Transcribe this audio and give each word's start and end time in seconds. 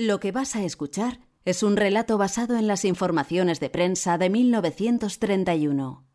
Lo 0.00 0.20
que 0.20 0.30
vas 0.30 0.54
a 0.54 0.62
escuchar 0.62 1.18
es 1.44 1.64
un 1.64 1.76
relato 1.76 2.18
basado 2.18 2.56
en 2.56 2.68
las 2.68 2.84
informaciones 2.84 3.58
de 3.58 3.68
prensa 3.68 4.16
de 4.16 4.30
1931. 4.30 6.06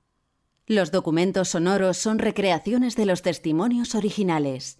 Los 0.68 0.92
documentos 0.92 1.50
sonoros 1.50 1.98
son 1.98 2.18
recreaciones 2.18 2.96
de 2.96 3.06
los 3.06 3.24
testimonios 3.24 3.94
originales. 3.94 4.80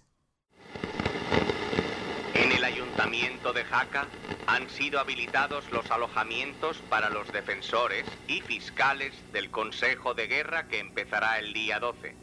En 2.32 2.50
el 2.50 2.64
ayuntamiento 2.64 3.52
de 3.52 3.64
Jaca 3.64 4.08
han 4.46 4.70
sido 4.70 4.98
habilitados 4.98 5.70
los 5.70 5.90
alojamientos 5.90 6.78
para 6.88 7.10
los 7.10 7.30
defensores 7.30 8.06
y 8.26 8.40
fiscales 8.40 9.12
del 9.34 9.50
Consejo 9.50 10.14
de 10.14 10.28
Guerra 10.28 10.66
que 10.68 10.78
empezará 10.78 11.38
el 11.38 11.52
día 11.52 11.78
12. 11.78 12.14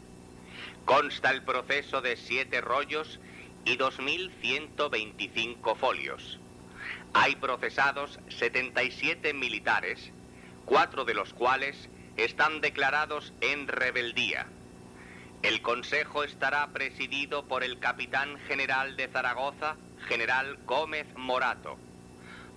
Consta 0.86 1.29
el 1.29 1.43
proceso 1.43 2.02
de 2.02 2.18
siete 2.18 2.59
rollos 2.59 3.20
y 3.66 3.77
2.125 3.77 5.75
folios. 5.75 6.40
Hay 7.14 7.36
procesados 7.36 8.20
77 8.30 9.33
militares, 9.33 10.11
cuatro 10.65 11.04
de 11.04 11.14
los 11.14 11.33
cuales 11.33 11.89
están 12.15 12.61
declarados 12.61 13.33
en 13.42 13.68
rebeldía. 13.68 14.47
El 15.42 15.61
Consejo 15.61 16.24
estará 16.24 16.68
presidido 16.68 17.47
por 17.47 17.64
el 17.64 17.79
capitán 17.79 18.38
general 18.47 18.96
de 18.96 19.10
Zaragoza, 19.10 19.75
general 20.07 20.57
Gómez 20.66 21.07
Morato. 21.18 21.78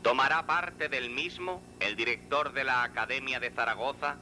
Tomará 0.03 0.47
parte 0.47 0.89
del 0.89 1.11
mismo 1.11 1.63
el 1.81 1.97
director 1.97 2.53
de 2.53 2.63
la 2.63 2.85
Academia 2.85 3.41
de 3.41 3.51
Zaragoza, 3.51 4.19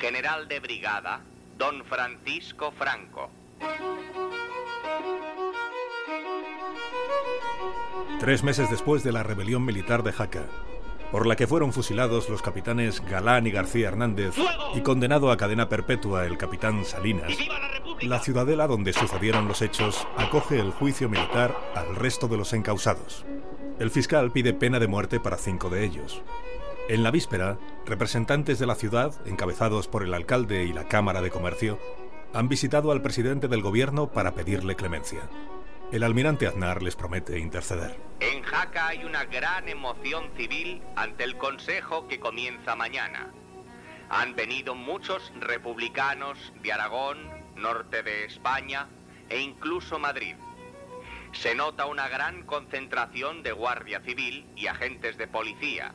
general 0.00 0.48
de 0.48 0.60
brigada, 0.60 1.20
don 1.58 1.84
Francisco 1.84 2.72
Franco. 2.72 3.30
Tres 8.20 8.42
meses 8.42 8.70
después 8.70 9.02
de 9.02 9.12
la 9.12 9.22
rebelión 9.22 9.64
militar 9.64 10.02
de 10.02 10.12
Jaca, 10.12 10.46
por 11.12 11.26
la 11.26 11.36
que 11.36 11.46
fueron 11.46 11.72
fusilados 11.72 12.28
los 12.28 12.42
capitanes 12.42 13.04
Galán 13.04 13.46
y 13.46 13.50
García 13.50 13.88
Hernández 13.88 14.34
y 14.74 14.80
condenado 14.80 15.30
a 15.30 15.36
cadena 15.36 15.68
perpetua 15.68 16.26
el 16.26 16.38
capitán 16.38 16.84
Salinas, 16.84 17.32
la 18.02 18.20
ciudadela 18.20 18.66
donde 18.66 18.92
sucedieron 18.92 19.48
los 19.48 19.62
hechos 19.62 20.06
acoge 20.16 20.58
el 20.58 20.70
juicio 20.70 21.08
militar 21.08 21.56
al 21.74 21.94
resto 21.96 22.28
de 22.28 22.36
los 22.36 22.52
encausados. 22.52 23.24
El 23.78 23.90
fiscal 23.90 24.32
pide 24.32 24.54
pena 24.54 24.78
de 24.78 24.88
muerte 24.88 25.20
para 25.20 25.36
cinco 25.36 25.68
de 25.68 25.84
ellos. 25.84 26.22
En 26.88 27.02
la 27.02 27.10
víspera, 27.10 27.58
representantes 27.84 28.58
de 28.58 28.66
la 28.66 28.74
ciudad, 28.74 29.14
encabezados 29.26 29.88
por 29.88 30.02
el 30.02 30.14
alcalde 30.14 30.64
y 30.64 30.72
la 30.72 30.88
Cámara 30.88 31.20
de 31.20 31.30
Comercio, 31.30 31.78
han 32.32 32.48
visitado 32.48 32.92
al 32.92 33.02
presidente 33.02 33.48
del 33.48 33.62
gobierno 33.62 34.08
para 34.08 34.34
pedirle 34.34 34.76
clemencia. 34.76 35.20
El 35.92 36.02
almirante 36.02 36.48
Aznar 36.48 36.82
les 36.82 36.96
promete 36.96 37.38
interceder. 37.38 37.96
En 38.18 38.42
Jaca 38.42 38.88
hay 38.88 39.04
una 39.04 39.24
gran 39.24 39.68
emoción 39.68 40.32
civil 40.36 40.82
ante 40.96 41.22
el 41.22 41.36
Consejo 41.36 42.08
que 42.08 42.18
comienza 42.18 42.74
mañana. 42.74 43.30
Han 44.08 44.34
venido 44.34 44.74
muchos 44.74 45.32
republicanos 45.38 46.52
de 46.60 46.72
Aragón, 46.72 47.18
norte 47.54 48.02
de 48.02 48.24
España 48.24 48.88
e 49.28 49.38
incluso 49.38 50.00
Madrid. 50.00 50.34
Se 51.30 51.54
nota 51.54 51.86
una 51.86 52.08
gran 52.08 52.42
concentración 52.42 53.44
de 53.44 53.52
guardia 53.52 54.00
civil 54.00 54.44
y 54.56 54.66
agentes 54.66 55.16
de 55.16 55.28
policía, 55.28 55.92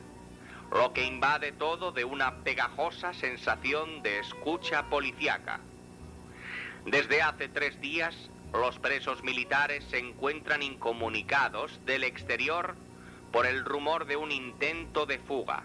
lo 0.72 0.94
que 0.94 1.04
invade 1.04 1.52
todo 1.52 1.92
de 1.92 2.06
una 2.06 2.42
pegajosa 2.44 3.12
sensación 3.12 4.02
de 4.02 4.20
escucha 4.20 4.88
policíaca. 4.88 5.60
Desde 6.86 7.20
hace 7.20 7.48
tres 7.48 7.78
días 7.82 8.30
los 8.52 8.78
presos 8.78 9.22
militares 9.22 9.84
se 9.90 9.98
encuentran 9.98 10.62
incomunicados 10.62 11.80
del 11.86 12.04
exterior 12.04 12.76
por 13.32 13.46
el 13.46 13.64
rumor 13.64 14.06
de 14.06 14.16
un 14.16 14.30
intento 14.30 15.06
de 15.06 15.18
fuga. 15.18 15.64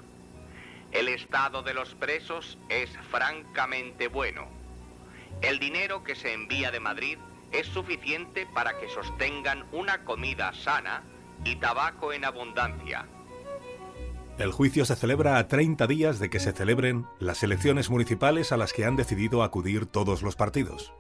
El 0.92 1.10
estado 1.10 1.64
de 1.64 1.74
los 1.74 1.96
presos 1.96 2.58
es 2.70 2.90
francamente 3.12 4.08
bueno. 4.08 4.48
El 5.42 5.60
dinero 5.60 6.04
que 6.04 6.16
se 6.16 6.34
envía 6.34 6.72
de 6.72 6.80
Madrid 6.80 7.18
es 7.52 7.68
suficiente 7.68 8.48
para 8.54 8.80
que 8.80 8.88
sostengan 8.90 9.66
una 9.74 10.06
comida 10.06 10.54
sana 10.54 11.04
y 11.44 11.58
tabaco 11.58 12.14
en 12.14 12.24
abundancia. 12.24 13.06
El 14.38 14.52
juicio 14.52 14.86
se 14.86 14.96
celebra 14.96 15.40
a 15.40 15.48
30 15.48 15.88
días 15.88 16.20
de 16.20 16.30
que 16.30 16.40
se 16.40 16.54
celebren 16.54 17.06
las 17.20 17.44
elecciones 17.44 17.90
municipales 17.90 18.52
a 18.52 18.58
las 18.58 18.72
que 18.72 18.86
han 18.86 18.96
decidido 18.96 19.44
acudir 19.44 19.88
todos 19.88 20.22
los 20.22 20.36
partidos 20.36 20.94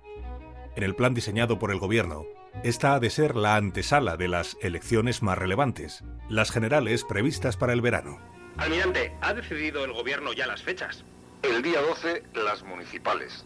en 0.78 0.84
el 0.84 0.96
plan 0.96 1.16
diseñado 1.16 1.58
por 1.58 1.72
el 1.72 1.80
gobierno, 1.80 2.28
esta 2.64 2.94
ha 2.94 3.00
de 3.00 3.10
ser 3.10 3.36
la 3.36 3.56
antesala 3.56 4.16
de 4.16 4.28
las 4.28 4.58
elecciones 4.62 5.24
más 5.24 5.36
relevantes, 5.36 6.04
las 6.30 6.52
generales 6.52 7.04
previstas 7.04 7.58
para 7.58 7.74
el 7.74 7.82
verano. 7.82 8.20
Almirante, 8.58 9.12
¿ha 9.22 9.34
decidido 9.34 9.84
el 9.84 9.92
gobierno 9.92 10.34
ya 10.34 10.46
las 10.46 10.62
fechas? 10.62 11.04
El 11.42 11.64
día 11.64 11.82
12 11.82 12.24
las 12.36 12.62
municipales, 12.62 13.44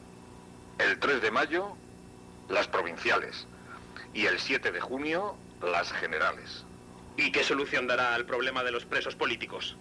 el 0.77 0.99
3 0.99 1.21
de 1.21 1.31
mayo 1.31 1.77
las 2.49 2.67
provinciales 2.67 3.47
y 4.13 4.25
el 4.25 4.37
7 4.37 4.69
de 4.69 4.81
junio 4.81 5.37
las 5.61 5.93
generales. 5.93 6.65
¿Y 7.15 7.31
qué 7.31 7.45
solución 7.45 7.87
dará 7.87 8.13
al 8.13 8.25
problema 8.25 8.61
de 8.61 8.71
los 8.71 8.83
presos 8.83 9.15
políticos? 9.15 9.77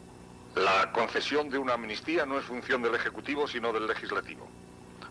La 0.55 0.93
concesión 0.93 1.51
de 1.51 1.59
una 1.59 1.75
amnistía 1.75 2.27
no 2.27 2.39
es 2.39 2.45
función 2.45 2.81
del 2.81 2.95
Ejecutivo 2.95 3.49
sino 3.49 3.73
del 3.73 3.89
Legislativo. 3.89 4.49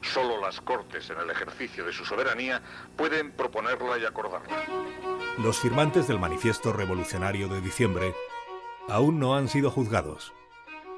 Solo 0.02 0.40
las 0.40 0.62
Cortes, 0.62 1.10
en 1.10 1.20
el 1.20 1.30
ejercicio 1.30 1.86
de 1.86 1.94
su 1.94 2.06
soberanía, 2.06 2.62
pueden 2.96 3.32
proponerla 3.32 3.98
y 3.98 4.06
acordarla. 4.06 4.64
Los 5.38 5.60
firmantes 5.60 6.08
del 6.08 6.20
Manifiesto 6.20 6.74
Revolucionario 6.74 7.48
de 7.48 7.62
diciembre 7.62 8.14
aún 8.88 9.20
no 9.20 9.36
han 9.36 9.48
sido 9.48 9.72
juzgados. 9.72 10.34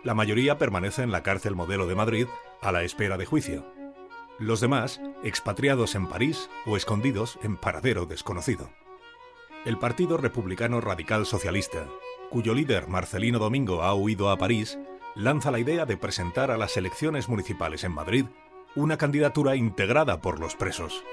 La 0.04 0.14
mayoría 0.14 0.58
permanece 0.58 1.04
en 1.04 1.12
la 1.12 1.24
cárcel 1.24 1.56
modelo 1.56 1.88
de 1.88 1.96
Madrid 1.96 2.28
a 2.62 2.72
la 2.72 2.84
espera 2.84 3.18
de 3.18 3.26
juicio. 3.26 3.66
Los 4.40 4.62
demás, 4.62 5.02
expatriados 5.24 5.94
en 5.96 6.08
París 6.08 6.50
o 6.66 6.78
escondidos 6.78 7.38
en 7.44 7.58
paradero 7.58 8.06
desconocido. 8.06 8.72
El 9.66 9.78
Partido 9.78 10.18
Republicano 10.18 10.82
Radical 10.82 11.26
Socialista, 11.26 11.86
cuyo 12.30 12.56
líder 12.56 12.88
Marcelino 12.88 13.38
Domingo 13.38 13.84
ha 13.84 13.94
huido 13.94 14.32
a 14.32 14.38
París, 14.38 14.80
lanza 15.16 15.52
la 15.52 15.60
idea 15.60 15.86
de 15.86 15.98
presentar 15.98 16.50
a 16.50 16.58
las 16.58 16.78
elecciones 16.78 17.30
municipales 17.30 17.84
en 17.84 17.92
Madrid 17.92 18.26
una 18.76 18.98
candidatura 18.98 19.56
integrada 19.56 20.22
por 20.22 20.40
los 20.40 20.56
presos. 20.56 21.04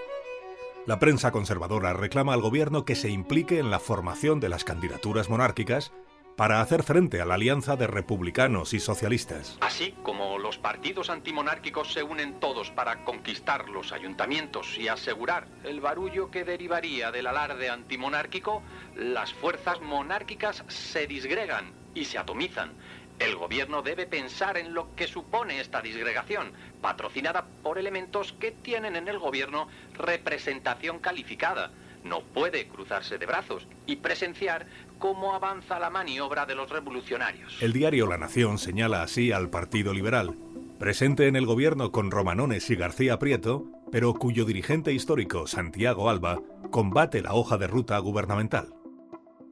La 0.87 0.99
prensa 0.99 1.33
conservadora 1.33 1.93
reclama 1.93 2.33
al 2.33 2.41
gobierno 2.41 2.85
que 2.85 2.95
se 2.95 3.11
implique 3.11 3.59
en 3.59 3.71
la 3.71 3.81
formación 3.81 4.41
de 4.41 4.49
las 4.49 4.65
candidaturas 4.65 5.29
monárquicas 5.29 5.93
para 6.37 6.61
hacer 6.61 6.85
frente 6.85 7.21
a 7.21 7.25
la 7.25 7.35
alianza 7.35 7.75
de 7.75 7.89
republicanos 7.89 8.73
y 8.73 8.79
socialistas. 8.79 9.59
Así 9.61 9.93
como 10.05 10.39
los 10.39 10.57
partidos 10.57 11.11
antimonárquicos 11.11 11.93
se 11.93 12.05
unen 12.05 12.39
todos 12.39 12.71
para 12.71 13.05
conquistar 13.05 13.69
los 13.69 13.93
ayuntamientos 13.93 14.79
y 14.79 14.87
asegurar 14.87 15.49
el 15.65 15.81
barullo 15.81 16.31
que 16.31 16.45
derivaría 16.45 17.11
del 17.11 17.27
alarde 17.27 17.71
antimonárquico, 17.71 18.63
las 18.95 19.35
fuerzas 19.35 19.81
monárquicas 19.81 20.63
se 20.69 21.09
disgregan 21.09 21.73
y 21.93 22.05
se 22.05 22.19
atomizan 22.19 22.75
el 23.19 23.37
gobierno 23.37 23.83
debe 23.83 24.07
pensar 24.07 24.57
en 24.57 24.75
lo 24.75 24.95
que 24.95 25.07
supone 25.07 25.61
esta 25.61 25.83
disgregación, 25.83 26.53
patrocinada 26.81 27.47
por 27.63 27.79
elementos 27.79 28.33
que 28.33 28.53
tienen 28.53 28.97
en 28.97 29.09
el 29.09 29.19
gobierno 29.19 29.69
representación 29.95 30.99
calificada. 31.01 31.73
No 32.05 32.23
puede 32.23 32.69
cruzarse 32.69 33.19
de 33.19 33.27
brazos 33.27 33.67
y 33.87 33.97
presenciar 33.97 34.67
cómo 34.99 35.35
avanza 35.35 35.79
la 35.81 35.91
maniobra 35.91 36.47
de 36.47 36.55
los 36.55 36.71
revolucionarios. 36.71 37.61
El 37.61 37.73
diario 37.73 38.07
La 38.07 38.19
Nación 38.19 38.59
señala 38.59 39.03
así 39.03 39.33
al 39.33 39.51
Partido 39.51 39.93
Liberal, 39.93 40.37
presente 40.79 41.27
en 41.27 41.35
el 41.35 41.45
gobierno 41.45 41.91
con 41.91 42.11
Romanones 42.11 42.71
y 42.71 42.77
García 42.77 43.19
Prieto, 43.19 43.67
pero 43.91 44.15
cuyo 44.15 44.45
dirigente 44.45 44.93
histórico, 44.93 45.47
Santiago 45.49 46.09
Alba, 46.09 46.41
combate 46.71 47.21
la 47.21 47.35
hoja 47.35 47.59
de 47.59 47.67
ruta 47.67 47.99
gubernamental. 47.99 48.75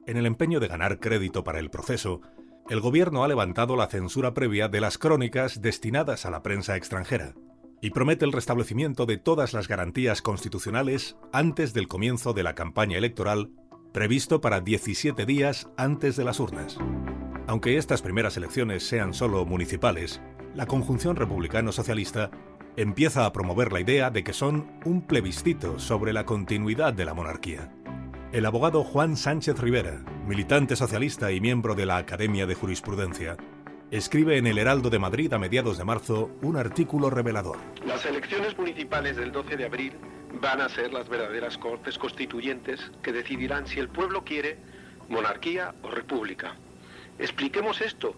En 0.05 0.15
el 0.15 0.25
empeño 0.25 0.61
de 0.61 0.69
ganar 0.69 0.99
crédito 0.99 1.43
para 1.43 1.59
el 1.59 1.69
proceso, 1.69 2.21
el 2.69 2.81
gobierno 2.81 3.23
ha 3.23 3.27
levantado 3.27 3.75
la 3.77 3.87
censura 3.87 4.33
previa 4.33 4.67
de 4.67 4.81
las 4.81 4.97
crónicas 4.97 5.61
destinadas 5.61 6.25
a 6.25 6.31
la 6.31 6.43
prensa 6.43 6.75
extranjera 6.75 7.33
y 7.81 7.91
promete 7.91 8.25
el 8.25 8.33
restablecimiento 8.33 9.05
de 9.05 9.17
todas 9.17 9.53
las 9.53 9.67
garantías 9.67 10.21
constitucionales 10.21 11.15
antes 11.31 11.73
del 11.73 11.87
comienzo 11.87 12.33
de 12.33 12.43
la 12.43 12.55
campaña 12.55 12.97
electoral 12.97 13.51
previsto 13.93 14.41
para 14.41 14.59
17 14.59 15.25
días 15.25 15.69
antes 15.77 16.17
de 16.17 16.25
las 16.25 16.39
urnas. 16.39 16.77
Aunque 17.47 17.77
estas 17.77 18.01
primeras 18.01 18.35
elecciones 18.35 18.85
sean 18.85 19.13
solo 19.13 19.45
municipales, 19.45 20.21
la 20.53 20.65
conjunción 20.65 21.15
republicano-socialista 21.15 22.31
empieza 22.75 23.25
a 23.25 23.31
promover 23.31 23.71
la 23.71 23.79
idea 23.79 24.09
de 24.09 24.23
que 24.23 24.33
son 24.33 24.79
un 24.83 25.01
plebiscito 25.01 25.79
sobre 25.79 26.13
la 26.13 26.25
continuidad 26.25 26.93
de 26.93 27.05
la 27.05 27.13
monarquía. 27.13 27.71
El 28.33 28.45
abogado 28.45 28.83
Juan 28.83 29.15
Sánchez 29.15 29.57
Rivera, 29.57 30.03
militante 30.27 30.75
socialista 30.75 31.31
y 31.31 31.39
miembro 31.39 31.75
de 31.75 31.85
la 31.85 31.95
Academia 31.95 32.45
de 32.45 32.55
Jurisprudencia, 32.55 33.37
escribe 33.89 34.37
en 34.37 34.47
el 34.47 34.57
Heraldo 34.57 34.89
de 34.89 34.99
Madrid 34.99 35.31
a 35.31 35.39
mediados 35.39 35.77
de 35.77 35.85
marzo 35.85 36.29
un 36.41 36.57
artículo 36.57 37.09
revelador. 37.09 37.57
Las 37.85 38.05
elecciones 38.05 38.57
municipales 38.57 39.15
del 39.15 39.31
12 39.31 39.55
de 39.55 39.63
abril 39.63 39.93
van 40.41 40.59
a 40.59 40.67
ser 40.67 40.91
las 40.91 41.07
verdaderas 41.07 41.57
cortes 41.57 41.97
constituyentes 41.97 42.91
que 43.01 43.13
decidirán 43.13 43.65
si 43.65 43.79
el 43.79 43.87
pueblo 43.87 44.25
quiere 44.25 44.57
monarquía 45.07 45.73
o 45.81 45.89
república. 45.89 46.57
Expliquemos 47.19 47.79
esto, 47.79 48.13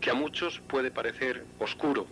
que 0.00 0.10
a 0.10 0.14
muchos 0.14 0.58
puede 0.66 0.90
parecer 0.90 1.46
oscuro. 1.60 2.08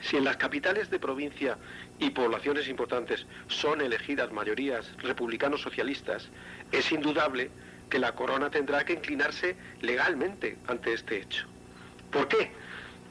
Si 0.00 0.16
en 0.16 0.24
las 0.24 0.36
capitales 0.36 0.90
de 0.90 0.98
provincia 0.98 1.58
y 1.98 2.10
poblaciones 2.10 2.68
importantes 2.68 3.26
son 3.48 3.80
elegidas 3.80 4.32
mayorías 4.32 4.90
republicanos 4.98 5.60
socialistas, 5.60 6.28
es 6.72 6.90
indudable 6.90 7.50
que 7.90 7.98
la 7.98 8.14
corona 8.14 8.50
tendrá 8.50 8.84
que 8.84 8.94
inclinarse 8.94 9.56
legalmente 9.80 10.56
ante 10.68 10.94
este 10.94 11.18
hecho. 11.18 11.46
¿Por 12.10 12.28
qué? 12.28 12.52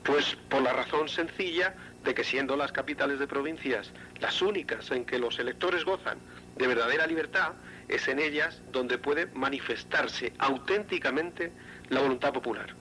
Pues 0.03 0.37
por 0.49 0.61
la 0.61 0.73
razón 0.73 1.09
sencilla 1.09 1.75
de 2.03 2.13
que 2.13 2.23
siendo 2.23 2.55
las 2.55 2.71
capitales 2.71 3.19
de 3.19 3.27
provincias 3.27 3.91
las 4.19 4.41
únicas 4.41 4.89
en 4.91 5.05
que 5.05 5.19
los 5.19 5.37
electores 5.39 5.83
gozan 5.83 6.17
de 6.55 6.67
verdadera 6.67 7.05
libertad, 7.05 7.53
es 7.87 8.07
en 8.07 8.19
ellas 8.19 8.61
donde 8.71 8.97
puede 8.97 9.27
manifestarse 9.27 10.33
auténticamente 10.39 11.51
la 11.89 12.01
voluntad 12.01 12.33
popular. 12.33 12.75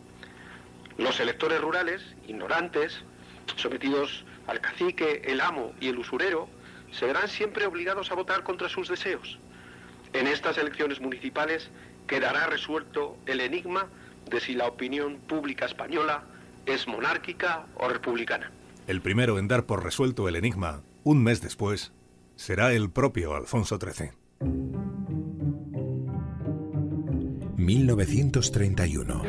Los 0.96 1.20
electores 1.20 1.60
rurales, 1.60 2.02
ignorantes, 2.26 3.02
sometidos 3.56 4.24
al 4.46 4.60
cacique, 4.60 5.22
el 5.24 5.40
amo 5.40 5.72
y 5.80 5.88
el 5.88 5.98
usurero, 5.98 6.48
se 6.92 7.06
verán 7.06 7.28
siempre 7.28 7.66
obligados 7.66 8.10
a 8.10 8.14
votar 8.14 8.42
contra 8.42 8.68
sus 8.68 8.88
deseos. 8.88 9.38
En 10.12 10.26
estas 10.26 10.56
elecciones 10.58 11.00
municipales 11.00 11.70
quedará 12.06 12.46
resuelto 12.46 13.16
el 13.26 13.40
enigma 13.40 13.88
de 14.30 14.40
si 14.40 14.54
la 14.54 14.66
opinión 14.66 15.18
pública 15.26 15.66
española 15.66 16.24
es 16.66 16.86
monárquica 16.88 17.66
o 17.76 17.88
republicana. 17.88 18.50
El 18.86 19.02
primero 19.02 19.38
en 19.38 19.48
dar 19.48 19.66
por 19.66 19.84
resuelto 19.84 20.28
el 20.28 20.36
enigma, 20.36 20.82
un 21.04 21.22
mes 21.22 21.40
después, 21.40 21.92
será 22.36 22.72
el 22.72 22.90
propio 22.90 23.34
Alfonso 23.34 23.78
XIII. 23.78 24.12
1931. 27.56 29.22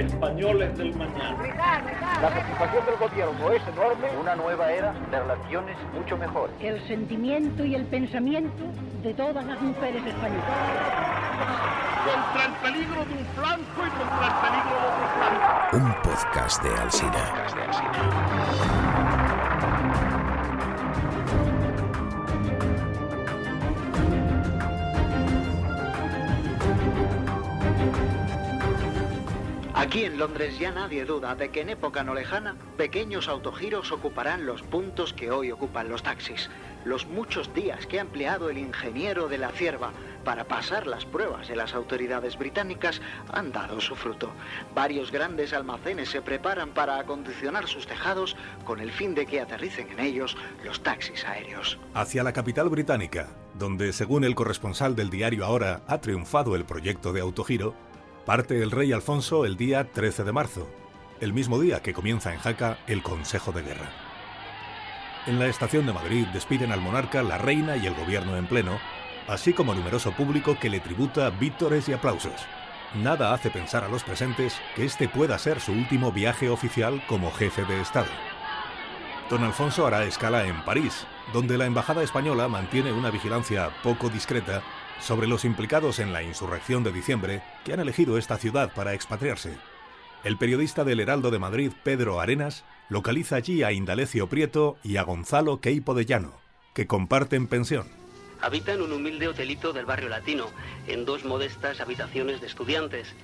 Españoles 0.00 0.76
del 0.76 0.94
mañana. 0.96 2.07
La 2.20 2.30
satisfacción 2.30 2.84
del 2.84 2.96
gobierno 2.96 3.52
es 3.52 3.62
enorme. 3.68 4.08
Una 4.20 4.34
nueva 4.34 4.72
era 4.72 4.92
de 4.92 5.20
relaciones 5.20 5.76
mucho 5.94 6.16
mejores. 6.16 6.52
El 6.60 6.84
sentimiento 6.88 7.64
y 7.64 7.76
el 7.76 7.84
pensamiento 7.86 8.64
de 9.04 9.14
todas 9.14 9.44
las 9.46 9.60
mujeres 9.60 10.04
españolas. 10.04 10.44
Contra 12.04 12.46
el 12.46 12.52
peligro 12.54 13.04
de 13.04 13.12
un 13.14 13.26
flanco 13.36 13.86
y 13.86 13.90
contra 13.90 14.26
el 14.26 14.34
peligro 14.42 14.74
de 14.80 14.86
otro 14.88 15.06
flanco. 15.14 15.76
Un 15.76 15.94
podcast 16.02 16.62
de 16.64 16.70
Alcina. 16.80 17.24
Aquí 29.78 30.02
en 30.02 30.18
Londres 30.18 30.58
ya 30.58 30.72
nadie 30.72 31.04
duda 31.04 31.36
de 31.36 31.50
que 31.50 31.60
en 31.60 31.68
época 31.68 32.02
no 32.02 32.12
lejana 32.12 32.56
pequeños 32.76 33.28
autogiros 33.28 33.92
ocuparán 33.92 34.44
los 34.44 34.60
puntos 34.62 35.12
que 35.12 35.30
hoy 35.30 35.52
ocupan 35.52 35.88
los 35.88 36.02
taxis. 36.02 36.50
Los 36.84 37.06
muchos 37.06 37.54
días 37.54 37.86
que 37.86 37.98
ha 37.98 38.02
empleado 38.02 38.50
el 38.50 38.58
ingeniero 38.58 39.28
de 39.28 39.38
la 39.38 39.50
cierva 39.52 39.92
para 40.24 40.48
pasar 40.48 40.88
las 40.88 41.04
pruebas 41.04 41.46
de 41.46 41.54
las 41.54 41.74
autoridades 41.74 42.36
británicas 42.36 43.00
han 43.32 43.52
dado 43.52 43.80
su 43.80 43.94
fruto. 43.94 44.32
Varios 44.74 45.12
grandes 45.12 45.52
almacenes 45.52 46.08
se 46.08 46.22
preparan 46.22 46.70
para 46.70 46.98
acondicionar 46.98 47.68
sus 47.68 47.86
tejados 47.86 48.36
con 48.64 48.80
el 48.80 48.90
fin 48.90 49.14
de 49.14 49.26
que 49.26 49.40
aterricen 49.40 49.90
en 49.92 50.00
ellos 50.00 50.36
los 50.64 50.82
taxis 50.82 51.24
aéreos. 51.24 51.78
Hacia 51.94 52.24
la 52.24 52.32
capital 52.32 52.68
británica, 52.68 53.28
donde 53.54 53.92
según 53.92 54.24
el 54.24 54.34
corresponsal 54.34 54.96
del 54.96 55.08
diario 55.08 55.44
Ahora 55.44 55.82
ha 55.86 56.00
triunfado 56.00 56.56
el 56.56 56.64
proyecto 56.64 57.12
de 57.12 57.20
autogiro, 57.20 57.76
Parte 58.28 58.62
el 58.62 58.70
rey 58.70 58.92
Alfonso 58.92 59.46
el 59.46 59.56
día 59.56 59.90
13 59.90 60.22
de 60.22 60.32
marzo, 60.32 60.68
el 61.18 61.32
mismo 61.32 61.58
día 61.58 61.80
que 61.80 61.94
comienza 61.94 62.30
en 62.34 62.38
Jaca 62.38 62.76
el 62.86 63.02
Consejo 63.02 63.52
de 63.52 63.62
Guerra. 63.62 63.88
En 65.26 65.38
la 65.38 65.46
estación 65.46 65.86
de 65.86 65.94
Madrid 65.94 66.26
despiden 66.34 66.70
al 66.70 66.82
monarca 66.82 67.22
la 67.22 67.38
reina 67.38 67.78
y 67.78 67.86
el 67.86 67.94
gobierno 67.94 68.36
en 68.36 68.46
pleno, 68.46 68.78
así 69.28 69.54
como 69.54 69.74
numeroso 69.74 70.12
público 70.12 70.58
que 70.60 70.68
le 70.68 70.80
tributa 70.80 71.30
vítores 71.30 71.88
y 71.88 71.94
aplausos. 71.94 72.34
Nada 72.96 73.32
hace 73.32 73.48
pensar 73.48 73.82
a 73.82 73.88
los 73.88 74.04
presentes 74.04 74.60
que 74.76 74.84
este 74.84 75.08
pueda 75.08 75.38
ser 75.38 75.58
su 75.58 75.72
último 75.72 76.12
viaje 76.12 76.50
oficial 76.50 77.02
como 77.06 77.32
jefe 77.32 77.64
de 77.64 77.80
Estado. 77.80 78.10
Don 79.30 79.42
Alfonso 79.42 79.86
hará 79.86 80.04
escala 80.04 80.44
en 80.44 80.62
París, 80.66 81.06
donde 81.32 81.56
la 81.56 81.64
embajada 81.64 82.02
española 82.02 82.46
mantiene 82.46 82.92
una 82.92 83.10
vigilancia 83.10 83.70
poco 83.82 84.10
discreta 84.10 84.62
sobre 85.00 85.26
los 85.26 85.44
implicados 85.44 85.98
en 85.98 86.12
la 86.12 86.22
insurrección 86.22 86.84
de 86.84 86.92
diciembre 86.92 87.42
que 87.64 87.72
han 87.72 87.80
elegido 87.80 88.18
esta 88.18 88.36
ciudad 88.36 88.72
para 88.74 88.94
expatriarse. 88.94 89.56
El 90.24 90.36
periodista 90.36 90.84
del 90.84 91.00
Heraldo 91.00 91.30
de 91.30 91.38
Madrid, 91.38 91.72
Pedro 91.84 92.20
Arenas, 92.20 92.64
localiza 92.88 93.36
allí 93.36 93.62
a 93.62 93.72
Indalecio 93.72 94.28
Prieto 94.28 94.76
y 94.82 94.96
a 94.96 95.02
Gonzalo 95.02 95.60
Queipo 95.60 95.94
de 95.94 96.06
Llano, 96.06 96.40
que 96.74 96.86
comparten 96.86 97.46
pensión. 97.46 97.86
Habita 98.40 98.72
en 98.72 98.82
un 98.82 98.92
humilde 98.92 99.28
hotelito 99.28 99.72
del 99.72 99.86
barrio 99.86 100.08
latino, 100.08 100.46
en 100.86 101.04
dos 101.04 101.24
modestas 101.24 101.80
habitaciones 101.80 102.40
de 102.40 102.46
estudiantes. 102.46 103.14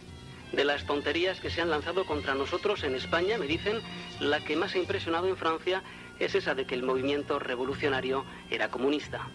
De 0.53 0.65
las 0.65 0.87
tonterías 0.87 1.41
que 1.41 1.50
se 1.50 1.62
han 1.62 1.70
lanzado 1.70 2.05
contra 2.05 2.35
nosotros 2.35 2.85
en 2.85 2.94
España, 2.94 3.38
me 3.38 3.47
dicen, 3.47 3.81
la 4.20 4.41
que 4.41 4.56
más 4.56 4.75
ha 4.75 4.79
impresionado 4.79 5.29
en 5.29 5.37
Francia 5.37 5.82
es 6.20 6.35
esa 6.35 6.55
de 6.55 6.65
que 6.65 6.75
el 6.75 6.85
movimiento 6.85 7.38
revolucionario 7.38 8.25
era 8.50 8.70
comunista. 8.70 9.29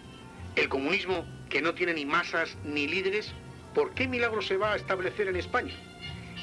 El 0.56 0.68
comunismo, 0.68 1.24
que 1.48 1.62
no 1.62 1.74
tiene 1.74 1.94
ni 1.94 2.04
masas 2.04 2.56
ni 2.64 2.86
líderes, 2.86 3.32
¿por 3.74 3.94
qué 3.94 4.08
milagro 4.08 4.42
se 4.42 4.56
va 4.56 4.72
a 4.72 4.76
establecer 4.76 5.28
en 5.28 5.36
España? 5.36 5.74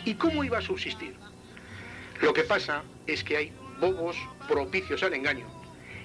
¿Y 0.05 0.15
cómo 0.15 0.43
iba 0.43 0.57
a 0.57 0.61
subsistir? 0.61 1.15
Lo 2.21 2.33
que 2.33 2.43
pasa 2.43 2.83
es 3.05 3.23
que 3.23 3.37
hay 3.37 3.53
bobos 3.79 4.15
propicios 4.47 5.03
al 5.03 5.13
engaño 5.13 5.45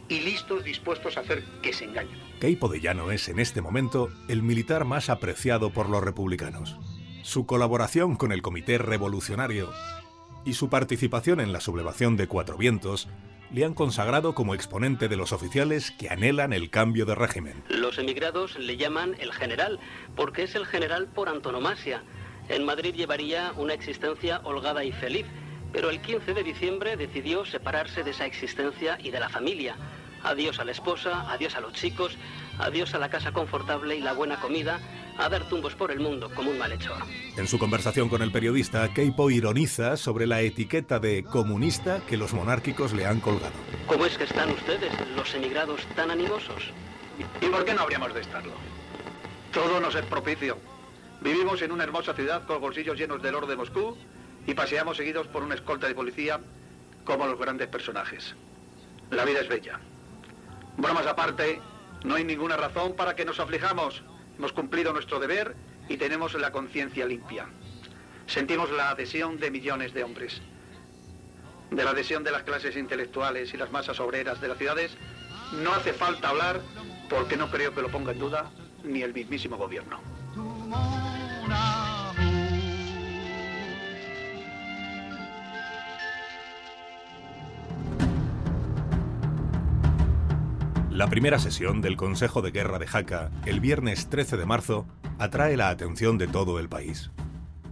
y 0.09 0.21
listos 0.21 0.65
dispuestos 0.65 1.17
a 1.17 1.21
hacer 1.21 1.45
que 1.63 1.73
se 1.73 1.85
engañen. 1.85 2.21
Queipo 2.41 2.69
de 2.69 2.81
Llano 2.81 3.11
es 3.13 3.29
en 3.29 3.39
este 3.39 3.63
momento 3.63 4.11
el 4.29 4.43
militar 4.43 4.85
más 4.85 5.09
apreciado 5.09 5.71
por 5.71 5.89
los 5.89 6.03
republicanos. 6.03 6.77
Su 7.23 7.47
colaboración 7.47 8.17
con 8.17 8.33
el 8.33 8.43
Comité 8.43 8.79
Revolucionario 8.79 9.73
y 10.45 10.55
su 10.55 10.69
participación 10.69 11.41
en 11.41 11.53
la 11.53 11.61
sublevación 11.61 12.17
de 12.17 12.27
Cuatro 12.27 12.59
Vientos 12.59 13.09
le 13.53 13.65
han 13.65 13.75
consagrado 13.75 14.35
como 14.35 14.55
exponente 14.55 15.09
de 15.09 15.17
los 15.17 15.33
oficiales 15.33 15.91
que 15.91 16.09
anhelan 16.09 16.53
el 16.53 16.71
cambio 16.71 17.05
de 17.05 17.15
régimen. 17.15 17.63
Los 17.69 17.99
emigrados 17.99 18.59
le 18.59 18.77
llaman 18.77 19.15
el 19.21 19.33
general, 19.33 19.79
porque 20.17 20.45
es 20.45 20.55
el 20.55 20.67
general 20.67 21.07
por 21.07 21.29
antonomasia. 21.29 22.03
En 22.49 22.65
Madrid 22.65 22.95
llevaría 22.95 23.53
una 23.57 23.75
existencia 23.75 24.41
holgada 24.45 24.85
y 24.85 24.93
feliz, 24.93 25.27
pero 25.73 25.91
el 25.91 26.01
15 26.01 26.35
de 26.35 26.43
diciembre 26.43 26.97
decidió 26.97 27.45
separarse 27.45 28.03
de 28.03 28.11
esa 28.11 28.27
existencia 28.27 28.99
y 29.01 29.11
de 29.11 29.21
la 29.21 29.29
familia. 29.29 29.77
Adiós 30.23 30.59
a 30.59 30.65
la 30.65 30.73
esposa, 30.73 31.31
adiós 31.31 31.55
a 31.57 31.61
los 31.61 31.73
chicos, 31.73 32.17
adiós 32.59 32.95
a 32.95 32.99
la 32.99 33.11
casa 33.11 33.33
confortable 33.33 33.97
y 33.97 34.01
la 34.01 34.13
buena 34.13 34.41
comida, 34.41 34.81
a 35.19 35.29
dar 35.29 35.49
tumbos 35.49 35.75
por 35.75 35.91
el 35.91 36.01
mundo 36.01 36.31
como 36.35 36.51
un 36.51 36.59
malhechor. 36.59 36.97
En 37.37 37.47
su 37.47 37.59
conversación 37.59 38.09
con 38.09 38.23
el 38.23 38.33
periodista, 38.33 38.93
Keipo 38.93 39.31
ironiza 39.31 39.97
sobre 39.97 40.27
la 40.27 40.41
etiqueta 40.41 40.99
de 40.99 41.25
comunista 41.25 42.01
que 42.07 42.17
los 42.17 42.33
monárquicos 42.33 42.93
le 42.93 43.07
han 43.07 43.21
colgado. 43.21 43.53
¿Cómo 43.87 44.07
es 44.07 44.17
que 44.17 44.25
están 44.25 44.51
ustedes, 44.51 44.93
los 45.17 45.35
emigrados, 45.35 45.81
tan 45.95 46.11
animosos? 46.11 46.73
¿Y 47.41 47.47
por 47.47 47.65
qué 47.65 47.75
no 47.75 47.83
habríamos 47.83 48.15
de 48.15 48.21
estarlo? 48.21 48.53
Todo 49.53 49.81
nos 49.81 49.95
es 49.95 50.05
propicio. 50.07 50.59
Vivimos 51.21 51.63
en 51.63 51.73
una 51.73 51.85
hermosa 51.85 52.15
ciudad 52.15 52.47
con 52.47 52.61
bolsillos 52.61 52.99
llenos 52.99 53.23
del 53.23 53.35
oro 53.35 53.47
de 53.47 53.57
Moscú 53.57 53.97
y 54.47 54.55
paseamos 54.55 54.97
seguidos 54.97 55.29
por 55.29 55.43
una 55.43 55.55
escolta 55.55 55.87
de 55.87 55.95
policía 55.95 56.41
como 57.05 57.27
los 57.27 57.39
grandes 57.39 57.69
personajes. 57.69 58.35
La 59.11 59.25
vida 59.25 59.41
es 59.41 59.49
bella. 59.49 59.79
Bromas 60.77 61.07
aparte, 61.07 61.61
no 62.05 62.15
hay 62.15 62.25
ninguna 62.25 62.57
razón 62.57 62.95
para 62.97 63.15
que 63.15 63.25
nos 63.25 63.39
aflijamos. 63.39 64.03
Hemos 64.43 64.55
cumplido 64.55 64.93
nuestro 64.93 65.21
deber 65.21 65.55
y 65.89 65.97
tenemos 65.99 66.35
la 66.35 66.51
conciencia 66.51 67.07
limpia. 67.07 67.47
Sentimos 68.27 68.73
la 68.73 68.91
adhesión 68.91 69.39
de 69.39 69.53
millones 69.53 69.95
de 69.95 70.03
hombres. 70.03 70.43
De 71.71 71.85
la 71.85 71.91
adhesión 71.91 72.25
de 72.25 72.33
las 72.33 72.43
clases 72.43 72.77
intelectuales 72.77 73.55
y 73.55 73.57
las 73.57 73.71
masas 73.71 74.01
obreras 74.01 74.41
de 74.41 74.49
las 74.49 74.59
ciudades 74.59 74.97
no 75.63 75.73
hace 75.73 75.93
falta 75.93 76.31
hablar 76.31 76.61
porque 77.09 77.37
no 77.37 77.53
creo 77.53 77.73
que 77.73 77.83
lo 77.83 77.89
ponga 77.89 78.11
en 78.11 78.19
duda 78.19 78.51
ni 78.83 79.03
el 79.03 79.15
mismísimo 79.15 79.57
gobierno. 79.57 80.01
La 91.03 91.11
primera 91.11 91.41
sesión 91.41 91.81
del 91.81 91.97
Consejo 91.97 92.43
de 92.43 92.53
Guerra 92.53 92.79
de 92.79 92.87
Jaca, 92.87 93.33
el 93.45 93.59
viernes 93.59 94.09
13 94.09 94.37
de 94.37 94.47
marzo, 94.47 94.87
atrae 95.19 95.57
la 95.57 95.69
atención 95.69 96.17
de 96.17 96.29
todo 96.29 96.61
el 96.61 96.69
país. 96.69 97.11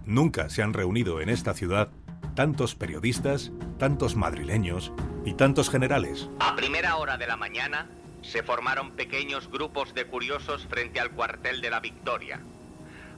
Nunca 0.05 0.49
se 0.49 0.63
han 0.63 0.73
reunido 0.73 1.21
en 1.21 1.29
esta 1.29 1.53
ciudad 1.53 1.91
tantos 2.35 2.75
periodistas, 2.75 3.53
tantos 3.79 4.17
madrileños 4.17 4.91
y 5.23 5.35
tantos 5.35 5.69
generales. 5.69 6.29
A 6.41 6.57
primera 6.57 6.97
hora 6.97 7.17
de 7.17 7.25
la 7.25 7.37
mañana 7.37 7.87
se 8.21 8.43
formaron 8.43 8.97
pequeños 8.97 9.49
grupos 9.49 9.93
de 9.93 10.07
curiosos 10.07 10.67
frente 10.67 10.99
al 10.99 11.11
cuartel 11.11 11.61
de 11.61 11.69
la 11.69 11.79
Victoria. 11.79 12.41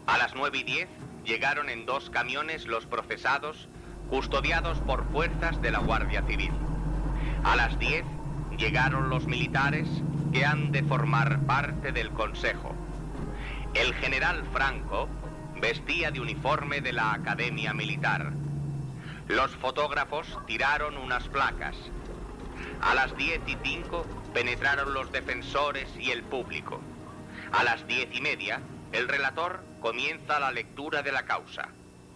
A 0.05 0.19
las 0.19 0.35
9 0.35 0.59
y 0.59 0.63
10 0.63 0.89
llegaron 1.25 1.71
en 1.71 1.87
dos 1.87 2.11
camiones 2.11 2.67
los 2.67 2.85
procesados 2.85 3.67
custodiados 4.11 4.77
por 4.81 5.11
fuerzas 5.11 5.59
de 5.63 5.71
la 5.71 5.79
Guardia 5.79 6.21
Civil. 6.27 6.51
A 7.43 7.55
las 7.55 7.79
10 7.79 8.05
llegaron 8.57 9.09
los 9.09 9.25
militares 9.25 9.87
que 10.31 10.45
han 10.45 10.71
de 10.71 10.83
formar 10.83 11.39
parte 11.45 11.91
del 11.91 12.09
Consejo. 12.11 12.75
El 13.73 13.93
general 13.95 14.43
Franco 14.51 15.07
vestía 15.59 16.11
de 16.11 16.19
uniforme 16.19 16.81
de 16.81 16.93
la 16.93 17.13
Academia 17.13 17.73
Militar. 17.73 18.33
Los 19.27 19.55
fotógrafos 19.55 20.37
tiraron 20.45 20.97
unas 20.97 21.27
placas. 21.29 21.75
A 22.81 22.93
las 22.93 23.15
10 23.15 23.41
y 23.47 23.57
5 23.63 24.05
penetraron 24.33 24.93
los 24.93 25.11
defensores 25.11 25.87
y 25.97 26.11
el 26.11 26.23
público. 26.23 26.81
A 27.51 27.63
las 27.63 27.87
diez 27.87 28.09
y 28.13 28.19
media, 28.19 28.61
el 28.91 29.07
relator 29.07 29.63
comienza 29.79 30.39
la 30.39 30.51
lectura 30.51 31.03
de 31.03 31.11
la 31.11 31.23
causa. 31.23 31.69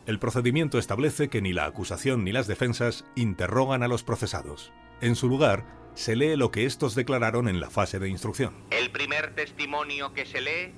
El 0.05 0.19
procedimiento 0.19 0.79
establece 0.79 1.29
que 1.29 1.41
ni 1.41 1.53
la 1.53 1.65
acusación 1.65 2.23
ni 2.23 2.31
las 2.31 2.47
defensas 2.47 3.05
interrogan 3.15 3.83
a 3.83 3.87
los 3.87 4.03
procesados. 4.03 4.71
En 5.01 5.15
su 5.15 5.27
lugar, 5.27 5.65
se 5.97 6.15
lee 6.15 6.35
lo 6.35 6.51
que 6.51 6.65
estos 6.65 6.93
declararon 6.93 7.47
en 7.47 7.59
la 7.59 7.71
fase 7.71 7.97
de 7.97 8.07
instrucción. 8.07 8.53
El 8.69 8.91
primer 8.91 9.33
testimonio 9.33 10.13
que 10.13 10.27
se 10.27 10.41
lee 10.41 10.71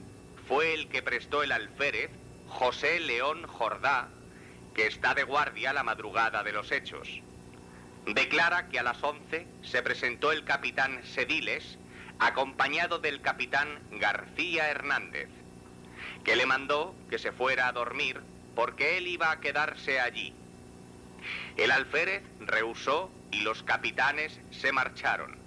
fue 0.48 0.74
el 0.74 0.88
que 0.88 1.04
prestó 1.04 1.44
el 1.44 1.52
alférez 1.52 2.10
José 2.48 3.02
León 3.02 3.46
Jordá, 3.46 4.08
que 4.74 4.88
está 4.88 5.14
de 5.14 5.24
guardia 5.24 5.74
la 5.74 5.84
madrugada 5.84 6.42
de 6.42 6.54
los 6.54 6.72
hechos. 6.72 7.22
Declara 8.08 8.70
que 8.70 8.80
a 8.80 8.84
las 8.84 9.04
11 9.04 9.46
se 9.62 9.84
presentó 9.84 10.32
el 10.32 10.46
capitán 10.46 11.02
Sediles, 11.04 11.78
acompañado 12.18 13.00
del 13.00 13.22
capitán 13.22 13.68
García 13.92 14.70
Hernández, 14.70 15.28
que 16.24 16.38
le 16.38 16.46
mandó 16.46 16.96
que 17.10 17.20
se 17.20 17.34
fuera 17.34 17.68
a 17.68 17.74
dormir 17.74 18.22
porque 18.56 18.98
él 18.98 19.08
iba 19.08 19.32
a 19.32 19.42
quedarse 19.42 20.00
allí. 20.00 20.34
El 21.58 21.72
alférez 21.72 22.24
rehusó 22.40 23.12
y 23.32 23.42
los 23.42 23.64
capitanes 23.64 24.40
se 24.52 24.72
marcharon. 24.72 25.38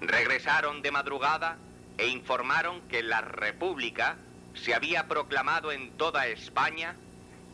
Regresaron 0.00 0.82
de 0.82 0.90
madrugada 0.90 1.58
e 1.98 2.08
informaron 2.08 2.82
que 2.88 3.02
la 3.02 3.20
República 3.20 4.16
se 4.54 4.74
había 4.74 5.08
proclamado 5.08 5.72
en 5.72 5.96
toda 5.96 6.26
España 6.26 6.96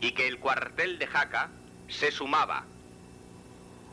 y 0.01 0.13
que 0.13 0.27
el 0.27 0.39
cuartel 0.39 0.99
de 0.99 1.07
Jaca 1.07 1.51
se 1.89 2.11
sumaba. 2.11 2.65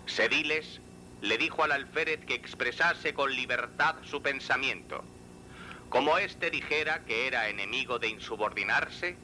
Sediles 0.06 0.82
le 1.22 1.38
dijo 1.38 1.64
al 1.64 1.72
alférez 1.72 2.26
que 2.26 2.34
expresase 2.34 3.14
con 3.14 3.36
libertad 3.36 3.96
su 4.04 4.22
pensamiento. 4.22 5.04
Como 5.90 6.18
éste 6.18 6.50
dijera 6.50 7.04
que 7.06 7.28
era 7.28 7.50
enemigo 7.50 8.00
de 8.00 8.10
insubordinarse, 8.10 9.18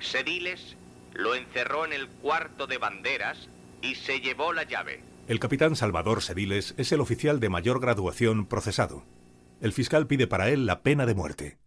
Sediles 0.00 0.76
lo 1.14 1.34
encerró 1.34 1.84
en 1.84 1.92
el 1.92 2.08
cuarto 2.08 2.66
de 2.66 2.78
banderas 2.78 3.48
y 3.82 3.94
se 3.94 4.20
llevó 4.20 4.52
la 4.52 4.64
llave. 4.64 5.02
El 5.26 5.40
capitán 5.40 5.76
Salvador 5.76 6.22
Sediles 6.22 6.74
es 6.78 6.90
el 6.92 7.00
oficial 7.00 7.40
de 7.40 7.48
mayor 7.48 7.80
graduación 7.80 8.46
procesado. 8.46 9.04
El 9.60 9.72
fiscal 9.72 10.06
pide 10.06 10.26
para 10.26 10.48
él 10.48 10.66
la 10.66 10.82
pena 10.82 11.04
de 11.04 11.14
muerte. 11.14 11.58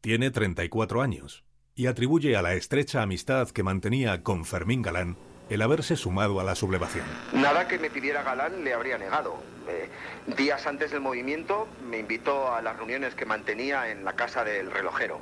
Tiene 0.00 0.30
34 0.30 1.02
años 1.02 1.44
y 1.74 1.86
atribuye 1.86 2.36
a 2.36 2.42
la 2.42 2.54
estrecha 2.54 3.02
amistad 3.02 3.48
que 3.50 3.62
mantenía 3.62 4.22
con 4.22 4.44
Fermín 4.44 4.82
Galán 4.82 5.16
el 5.50 5.62
haberse 5.62 5.96
sumado 5.96 6.40
a 6.40 6.44
la 6.44 6.54
sublevación. 6.54 7.04
Nada 7.32 7.68
que 7.68 7.78
me 7.78 7.90
pidiera 7.90 8.22
Galán 8.22 8.64
le 8.64 8.72
habría 8.72 8.96
negado. 8.96 9.42
Eh, 9.68 9.88
días 10.36 10.66
antes 10.66 10.90
del 10.90 11.00
movimiento 11.00 11.68
me 11.88 11.98
invitó 11.98 12.54
a 12.54 12.62
las 12.62 12.76
reuniones 12.76 13.14
que 13.14 13.26
mantenía 13.26 13.90
en 13.90 14.04
la 14.04 14.14
casa 14.14 14.44
del 14.44 14.70
relojero. 14.70 15.20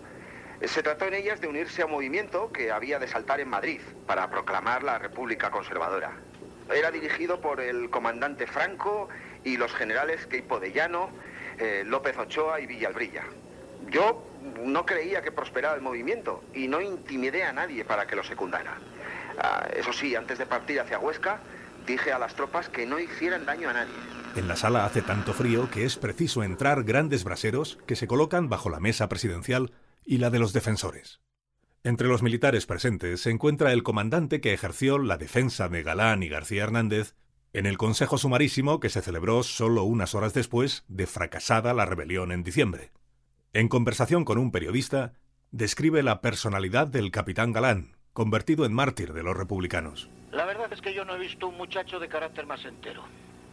Se 0.65 0.83
trató 0.83 1.07
en 1.07 1.15
ellas 1.15 1.41
de 1.41 1.49
unirse 1.49 1.83
a 1.83 1.87
un 1.87 1.93
movimiento 1.93 2.53
que 2.53 2.71
había 2.71 2.99
de 2.99 3.09
saltar 3.09 3.41
en 3.41 3.49
Madrid 3.49 3.81
para 4.07 4.31
proclamar 4.31 4.83
la 4.83 4.99
República 4.99 5.51
Conservadora. 5.51 6.13
Era 6.73 6.91
dirigido 6.91 7.41
por 7.41 7.61
el 7.61 7.89
comandante 7.91 8.47
Franco 8.47 9.09
y 9.43 9.57
los 9.57 9.73
generales 9.73 10.27
Queipo 10.27 10.61
de 10.61 10.73
Llano, 10.73 11.11
eh, 11.59 11.83
López 11.87 12.17
Ochoa 12.19 12.61
y 12.61 12.67
Villalbrilla. 12.67 13.25
Yo 13.89 14.23
no 14.63 14.85
creía 14.85 15.23
que 15.23 15.33
prosperara 15.33 15.75
el 15.75 15.81
movimiento 15.81 16.45
y 16.55 16.69
no 16.69 16.81
intimidé 16.81 17.43
a 17.45 17.53
nadie 17.53 17.85
para 17.85 18.07
que 18.07 18.15
lo 18.15 18.23
secundara. 18.23 18.77
Ah, 19.39 19.67
eso 19.75 19.93
sí, 19.93 20.15
antes 20.15 20.39
de 20.39 20.47
partir 20.47 20.79
hacia 20.79 20.99
Huesca, 20.99 21.41
dije 21.87 22.13
a 22.13 22.19
las 22.19 22.35
tropas 22.35 22.69
que 22.69 22.87
no 22.87 22.99
hicieran 22.99 23.47
daño 23.47 23.71
a 23.71 23.73
nadie. 23.73 23.95
En 24.37 24.47
la 24.47 24.57
sala 24.57 24.85
hace 24.85 25.03
tanto 25.03 25.33
frío 25.33 25.71
que 25.71 25.85
es 25.85 25.97
preciso 25.97 26.43
entrar 26.43 26.85
grandes 26.85 27.25
braseros 27.25 27.79
que 27.87 27.97
se 27.97 28.07
colocan 28.07 28.49
bajo 28.49 28.71
la 28.71 28.79
mesa 28.79 29.09
presidencial 29.09 29.73
y 30.11 30.19
la 30.19 30.31
de 30.31 30.41
los 30.41 30.53
defensores. 30.53 31.21
Entre 31.85 32.09
los 32.09 32.21
militares 32.21 32.67
presentes 32.67 33.21
se 33.21 33.31
encuentra 33.31 33.73
el 33.73 33.85
comandante 33.85 34.41
que 34.41 34.53
ejerció 34.53 34.99
la 34.99 35.17
defensa 35.17 35.69
de 35.69 35.85
Galán 35.85 36.25
y 36.25 36.29
García 36.29 36.65
Hernández 36.65 37.15
en 37.53 37.65
el 37.65 37.79
Consejo 37.79 38.19
Sumarísimo 38.19 38.81
que 38.81 38.89
se 38.89 39.03
celebró 39.03 39.45
solo 39.45 39.85
unas 39.85 40.17
horas 40.17 40.35
después 40.35 40.85
de 40.89 41.07
fracasada 41.07 41.75
la 41.75 41.87
rebelión 41.87 42.33
en 42.33 42.43
diciembre. 42.43 42.91
En 43.53 43.69
conversación 43.69 44.25
con 44.25 44.39
un 44.39 44.51
periodista, 44.51 45.13
describe 45.53 46.03
la 46.03 46.21
personalidad 46.21 46.89
del 46.89 47.13
capitán 47.13 47.53
Galán, 47.53 47.97
convertido 48.13 48.65
en 48.65 48.73
mártir 48.73 49.13
de 49.13 49.23
los 49.23 49.37
republicanos. 49.37 50.11
La 50.33 50.45
verdad 50.45 50.73
es 50.73 50.81
que 50.81 50.93
yo 50.93 51.05
no 51.05 51.15
he 51.15 51.21
visto 51.21 51.47
un 51.47 51.57
muchacho 51.57 52.01
de 52.01 52.09
carácter 52.09 52.47
más 52.47 52.65
entero. 52.65 53.05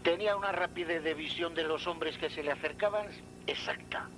Tenía 0.02 0.36
una 0.36 0.52
rapidez 0.54 1.04
de 1.04 1.14
visión 1.14 1.54
de 1.54 1.66
los 1.66 1.86
hombres 1.86 2.18
que 2.18 2.32
se 2.32 2.42
le 2.42 2.52
acercaban 2.52 3.06
exacta. 3.46 4.10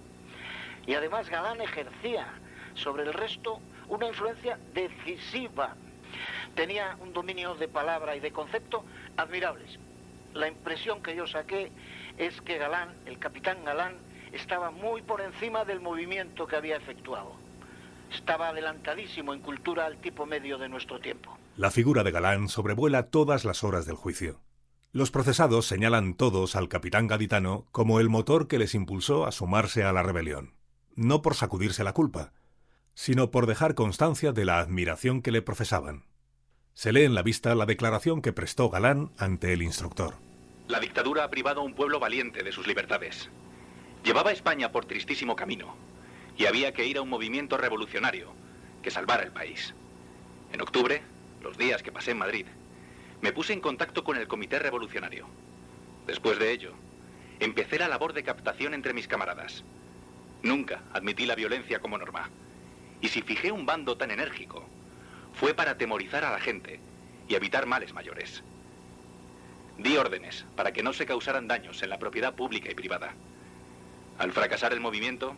Y 0.89 0.95
además 0.95 1.29
Galán 1.29 1.61
ejercía 1.61 2.33
sobre 2.73 3.03
el 3.03 3.13
resto 3.13 3.61
una 3.89 4.07
influencia 4.07 4.57
decisiva. 4.73 5.75
Tenía 6.55 6.97
un 6.99 7.13
dominio 7.13 7.53
de 7.53 7.67
palabra 7.67 8.15
y 8.15 8.19
de 8.19 8.31
concepto 8.31 8.83
admirables. 9.15 9.77
La 10.33 10.47
impresión 10.47 11.03
que 11.03 11.15
yo 11.15 11.27
saqué 11.27 11.71
es 12.17 12.41
que 12.41 12.57
Galán, 12.57 12.95
el 13.05 13.19
capitán 13.19 13.63
Galán, 13.63 13.97
estaba 14.31 14.71
muy 14.71 15.03
por 15.03 15.21
encima 15.21 15.63
del 15.63 15.79
movimiento 15.79 16.47
que 16.47 16.55
había 16.55 16.77
efectuado. 16.77 17.35
Estaba 18.11 18.47
adelantadísimo 18.47 19.35
en 19.35 19.41
cultura 19.41 19.85
al 19.85 20.01
tipo 20.01 20.25
medio 20.25 20.57
de 20.57 20.69
nuestro 20.69 20.99
tiempo. 20.99 21.37
La 21.55 21.69
figura 21.69 22.03
de 22.03 22.09
Galán 22.09 22.49
sobrevuela 22.49 23.11
todas 23.11 23.45
las 23.45 23.63
horas 23.63 23.85
del 23.85 23.95
juicio. 23.95 24.41
Los 24.91 25.11
procesados 25.11 25.67
señalan 25.67 26.15
todos 26.15 26.55
al 26.55 26.67
capitán 26.67 27.05
gaditano 27.05 27.67
como 27.71 27.99
el 27.99 28.09
motor 28.09 28.47
que 28.47 28.57
les 28.57 28.73
impulsó 28.73 29.27
a 29.27 29.31
sumarse 29.31 29.83
a 29.83 29.93
la 29.93 30.01
rebelión 30.01 30.57
no 30.95 31.21
por 31.21 31.35
sacudirse 31.35 31.83
la 31.83 31.93
culpa, 31.93 32.33
sino 32.93 33.31
por 33.31 33.45
dejar 33.45 33.75
constancia 33.75 34.31
de 34.31 34.45
la 34.45 34.59
admiración 34.59 35.21
que 35.21 35.31
le 35.31 35.41
profesaban. 35.41 36.05
Se 36.73 36.93
lee 36.93 37.03
en 37.03 37.15
la 37.15 37.23
vista 37.23 37.55
la 37.55 37.65
declaración 37.65 38.21
que 38.21 38.33
prestó 38.33 38.69
Galán 38.69 39.11
ante 39.17 39.53
el 39.53 39.61
instructor. 39.61 40.15
La 40.67 40.79
dictadura 40.79 41.23
ha 41.23 41.29
privado 41.29 41.61
a 41.61 41.63
un 41.63 41.73
pueblo 41.73 41.99
valiente 41.99 42.43
de 42.43 42.51
sus 42.51 42.67
libertades. 42.67 43.29
Llevaba 44.03 44.29
a 44.29 44.33
España 44.33 44.71
por 44.71 44.85
tristísimo 44.85 45.35
camino 45.35 45.75
y 46.37 46.45
había 46.45 46.73
que 46.73 46.85
ir 46.85 46.97
a 46.97 47.01
un 47.01 47.09
movimiento 47.09 47.57
revolucionario 47.57 48.33
que 48.81 48.91
salvara 48.91 49.23
el 49.23 49.31
país. 49.31 49.73
En 50.53 50.61
octubre, 50.61 51.01
los 51.41 51.57
días 51.57 51.83
que 51.83 51.91
pasé 51.91 52.11
en 52.11 52.19
Madrid, 52.19 52.45
me 53.21 53.33
puse 53.33 53.53
en 53.53 53.61
contacto 53.61 54.03
con 54.03 54.17
el 54.17 54.27
Comité 54.27 54.59
Revolucionario. 54.59 55.27
Después 56.07 56.39
de 56.39 56.51
ello, 56.51 56.73
empecé 57.39 57.77
la 57.77 57.87
labor 57.87 58.13
de 58.13 58.23
captación 58.23 58.73
entre 58.73 58.93
mis 58.93 59.07
camaradas. 59.07 59.63
Nunca 60.41 60.83
admití 60.93 61.25
la 61.25 61.35
violencia 61.35 61.79
como 61.79 61.97
norma. 61.97 62.29
Y 63.01 63.09
si 63.09 63.21
fijé 63.21 63.51
un 63.51 63.65
bando 63.65 63.97
tan 63.97 64.11
enérgico, 64.11 64.67
fue 65.33 65.53
para 65.53 65.71
atemorizar 65.71 66.23
a 66.23 66.31
la 66.31 66.39
gente 66.39 66.79
y 67.27 67.35
evitar 67.35 67.65
males 67.65 67.93
mayores. 67.93 68.43
Di 69.77 69.95
órdenes 69.97 70.45
para 70.55 70.73
que 70.73 70.83
no 70.83 70.93
se 70.93 71.05
causaran 71.05 71.47
daños 71.47 71.81
en 71.83 71.89
la 71.89 71.99
propiedad 71.99 72.33
pública 72.33 72.71
y 72.71 72.75
privada. 72.75 73.13
Al 74.17 74.33
fracasar 74.33 74.73
el 74.73 74.81
movimiento, 74.81 75.35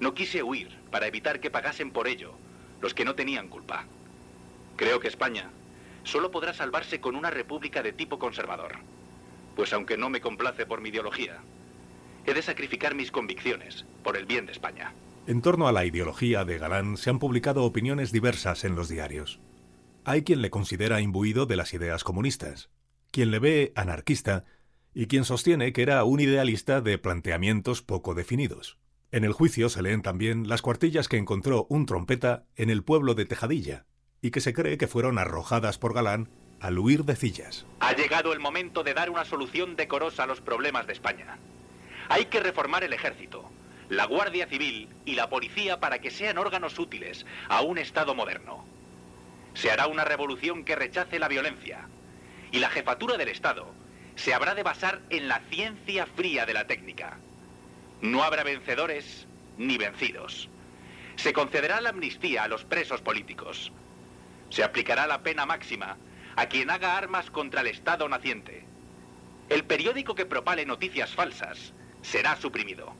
no 0.00 0.14
quise 0.14 0.42
huir 0.42 0.76
para 0.90 1.06
evitar 1.06 1.40
que 1.40 1.50
pagasen 1.50 1.90
por 1.90 2.08
ello 2.08 2.34
los 2.80 2.94
que 2.94 3.04
no 3.04 3.14
tenían 3.14 3.48
culpa. 3.48 3.84
Creo 4.76 5.00
que 5.00 5.08
España 5.08 5.50
solo 6.04 6.30
podrá 6.30 6.52
salvarse 6.54 7.00
con 7.00 7.16
una 7.16 7.30
república 7.30 7.82
de 7.82 7.92
tipo 7.92 8.18
conservador. 8.18 8.76
Pues 9.56 9.72
aunque 9.72 9.98
no 9.98 10.08
me 10.08 10.20
complace 10.20 10.64
por 10.64 10.80
mi 10.80 10.88
ideología, 10.88 11.38
He 12.26 12.34
de 12.34 12.42
sacrificar 12.42 12.94
mis 12.94 13.10
convicciones 13.10 13.84
por 14.02 14.16
el 14.16 14.26
bien 14.26 14.46
de 14.46 14.52
España. 14.52 14.94
En 15.26 15.42
torno 15.42 15.68
a 15.68 15.72
la 15.72 15.84
ideología 15.84 16.44
de 16.44 16.58
Galán 16.58 16.96
se 16.96 17.10
han 17.10 17.18
publicado 17.18 17.64
opiniones 17.64 18.12
diversas 18.12 18.64
en 18.64 18.74
los 18.74 18.88
diarios. 18.88 19.40
Hay 20.04 20.22
quien 20.22 20.42
le 20.42 20.50
considera 20.50 21.00
imbuido 21.00 21.46
de 21.46 21.56
las 21.56 21.74
ideas 21.74 22.04
comunistas, 22.04 22.70
quien 23.10 23.30
le 23.30 23.38
ve 23.38 23.72
anarquista 23.76 24.44
y 24.94 25.06
quien 25.06 25.24
sostiene 25.24 25.72
que 25.72 25.82
era 25.82 26.02
un 26.04 26.20
idealista 26.20 26.80
de 26.80 26.98
planteamientos 26.98 27.82
poco 27.82 28.14
definidos. 28.14 28.78
En 29.12 29.24
el 29.24 29.32
juicio 29.32 29.68
se 29.68 29.82
leen 29.82 30.02
también 30.02 30.48
las 30.48 30.62
cuartillas 30.62 31.08
que 31.08 31.16
encontró 31.16 31.66
un 31.68 31.86
trompeta 31.86 32.44
en 32.56 32.70
el 32.70 32.82
pueblo 32.82 33.14
de 33.14 33.26
Tejadilla 33.26 33.86
y 34.22 34.30
que 34.30 34.40
se 34.40 34.52
cree 34.52 34.78
que 34.78 34.86
fueron 34.86 35.18
arrojadas 35.18 35.78
por 35.78 35.94
Galán 35.94 36.28
al 36.60 36.78
huir 36.78 37.04
de 37.04 37.16
Cillas. 37.16 37.66
Ha 37.80 37.94
llegado 37.94 38.32
el 38.32 38.40
momento 38.40 38.82
de 38.82 38.94
dar 38.94 39.10
una 39.10 39.24
solución 39.24 39.76
decorosa 39.76 40.24
a 40.24 40.26
los 40.26 40.40
problemas 40.40 40.86
de 40.86 40.92
España. 40.92 41.38
Hay 42.10 42.24
que 42.24 42.40
reformar 42.40 42.82
el 42.82 42.92
ejército, 42.92 43.48
la 43.88 44.04
Guardia 44.04 44.48
Civil 44.48 44.88
y 45.04 45.14
la 45.14 45.30
policía 45.30 45.78
para 45.78 46.00
que 46.00 46.10
sean 46.10 46.38
órganos 46.38 46.76
útiles 46.80 47.24
a 47.48 47.60
un 47.60 47.78
Estado 47.78 48.16
moderno. 48.16 48.66
Se 49.54 49.70
hará 49.70 49.86
una 49.86 50.04
revolución 50.04 50.64
que 50.64 50.74
rechace 50.74 51.20
la 51.20 51.28
violencia. 51.28 51.86
Y 52.50 52.58
la 52.58 52.68
jefatura 52.68 53.16
del 53.16 53.28
Estado 53.28 53.72
se 54.16 54.34
habrá 54.34 54.56
de 54.56 54.64
basar 54.64 55.02
en 55.10 55.28
la 55.28 55.38
ciencia 55.50 56.04
fría 56.04 56.46
de 56.46 56.52
la 56.52 56.66
técnica. 56.66 57.18
No 58.00 58.24
habrá 58.24 58.42
vencedores 58.42 59.28
ni 59.56 59.78
vencidos. 59.78 60.48
Se 61.14 61.32
concederá 61.32 61.80
la 61.80 61.90
amnistía 61.90 62.42
a 62.42 62.48
los 62.48 62.64
presos 62.64 63.02
políticos. 63.02 63.70
Se 64.48 64.64
aplicará 64.64 65.06
la 65.06 65.22
pena 65.22 65.46
máxima 65.46 65.96
a 66.34 66.46
quien 66.46 66.70
haga 66.70 66.98
armas 66.98 67.30
contra 67.30 67.60
el 67.60 67.68
Estado 67.68 68.08
naciente. 68.08 68.64
El 69.48 69.62
periódico 69.62 70.16
que 70.16 70.26
propale 70.26 70.66
noticias 70.66 71.14
falsas 71.14 71.72
será 72.02 72.36
suprimido. 72.36 72.92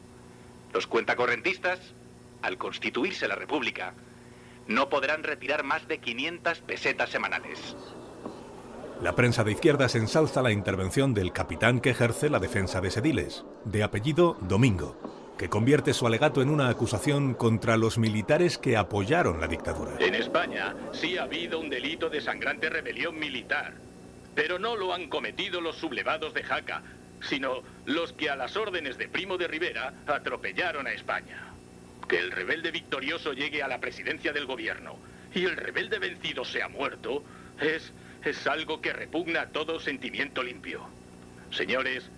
Los 0.72 0.86
cuentacorrentistas, 0.86 1.78
al 2.42 2.58
constituirse 2.58 3.28
la 3.28 3.34
República, 3.34 3.94
no 4.66 4.88
podrán 4.88 5.22
retirar 5.22 5.64
más 5.64 5.86
de 5.88 5.98
500 5.98 6.60
pesetas 6.60 7.10
semanales. 7.10 7.76
La 9.02 9.14
prensa 9.16 9.44
de 9.44 9.52
izquierdas 9.52 9.94
ensalza 9.94 10.42
la 10.42 10.52
intervención 10.52 11.14
del 11.14 11.32
capitán 11.32 11.80
que 11.80 11.90
ejerce 11.90 12.28
la 12.28 12.38
defensa 12.38 12.80
de 12.80 12.90
Sediles, 12.90 13.44
de 13.64 13.82
apellido 13.82 14.36
Domingo, 14.42 15.34
que 15.38 15.48
convierte 15.48 15.94
su 15.94 16.06
alegato 16.06 16.42
en 16.42 16.50
una 16.50 16.68
acusación 16.68 17.32
contra 17.32 17.78
los 17.78 17.96
militares 17.96 18.58
que 18.58 18.76
apoyaron 18.76 19.40
la 19.40 19.46
dictadura. 19.46 19.92
En 19.98 20.14
España 20.14 20.76
sí 20.92 21.16
ha 21.16 21.22
habido 21.22 21.58
un 21.58 21.70
delito 21.70 22.10
de 22.10 22.20
sangrante 22.20 22.68
rebelión 22.68 23.18
militar, 23.18 23.72
pero 24.34 24.58
no 24.58 24.76
lo 24.76 24.92
han 24.92 25.08
cometido 25.08 25.62
los 25.62 25.76
sublevados 25.76 26.34
de 26.34 26.42
Jaca, 26.42 26.82
sino 27.22 27.62
los 27.86 28.12
que 28.12 28.30
a 28.30 28.36
las 28.36 28.56
órdenes 28.56 28.98
de 28.98 29.08
Primo 29.08 29.36
de 29.36 29.48
Rivera 29.48 29.94
atropellaron 30.06 30.86
a 30.86 30.92
España. 30.92 31.52
Que 32.08 32.18
el 32.18 32.30
rebelde 32.30 32.70
victorioso 32.70 33.32
llegue 33.32 33.62
a 33.62 33.68
la 33.68 33.80
presidencia 33.80 34.32
del 34.32 34.46
gobierno 34.46 34.96
y 35.34 35.44
el 35.44 35.56
rebelde 35.56 35.98
vencido 35.98 36.44
sea 36.44 36.68
muerto 36.68 37.22
es, 37.60 37.92
es 38.24 38.46
algo 38.46 38.80
que 38.80 38.92
repugna 38.92 39.42
a 39.42 39.48
todo 39.50 39.78
sentimiento 39.80 40.42
limpio. 40.42 40.88
Señores, 41.50 42.10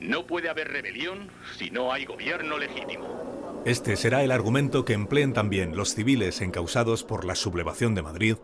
no 0.00 0.26
puede 0.26 0.48
haber 0.48 0.68
rebelión 0.68 1.28
si 1.56 1.70
no 1.70 1.92
hay 1.92 2.04
gobierno 2.04 2.58
legítimo. 2.58 3.62
Este 3.64 3.96
será 3.96 4.24
el 4.24 4.32
argumento 4.32 4.84
que 4.84 4.92
empleen 4.92 5.32
también 5.32 5.76
los 5.76 5.94
civiles 5.94 6.40
encausados 6.40 7.04
por 7.04 7.24
la 7.24 7.36
sublevación 7.36 7.94
de 7.94 8.02
Madrid, 8.02 8.36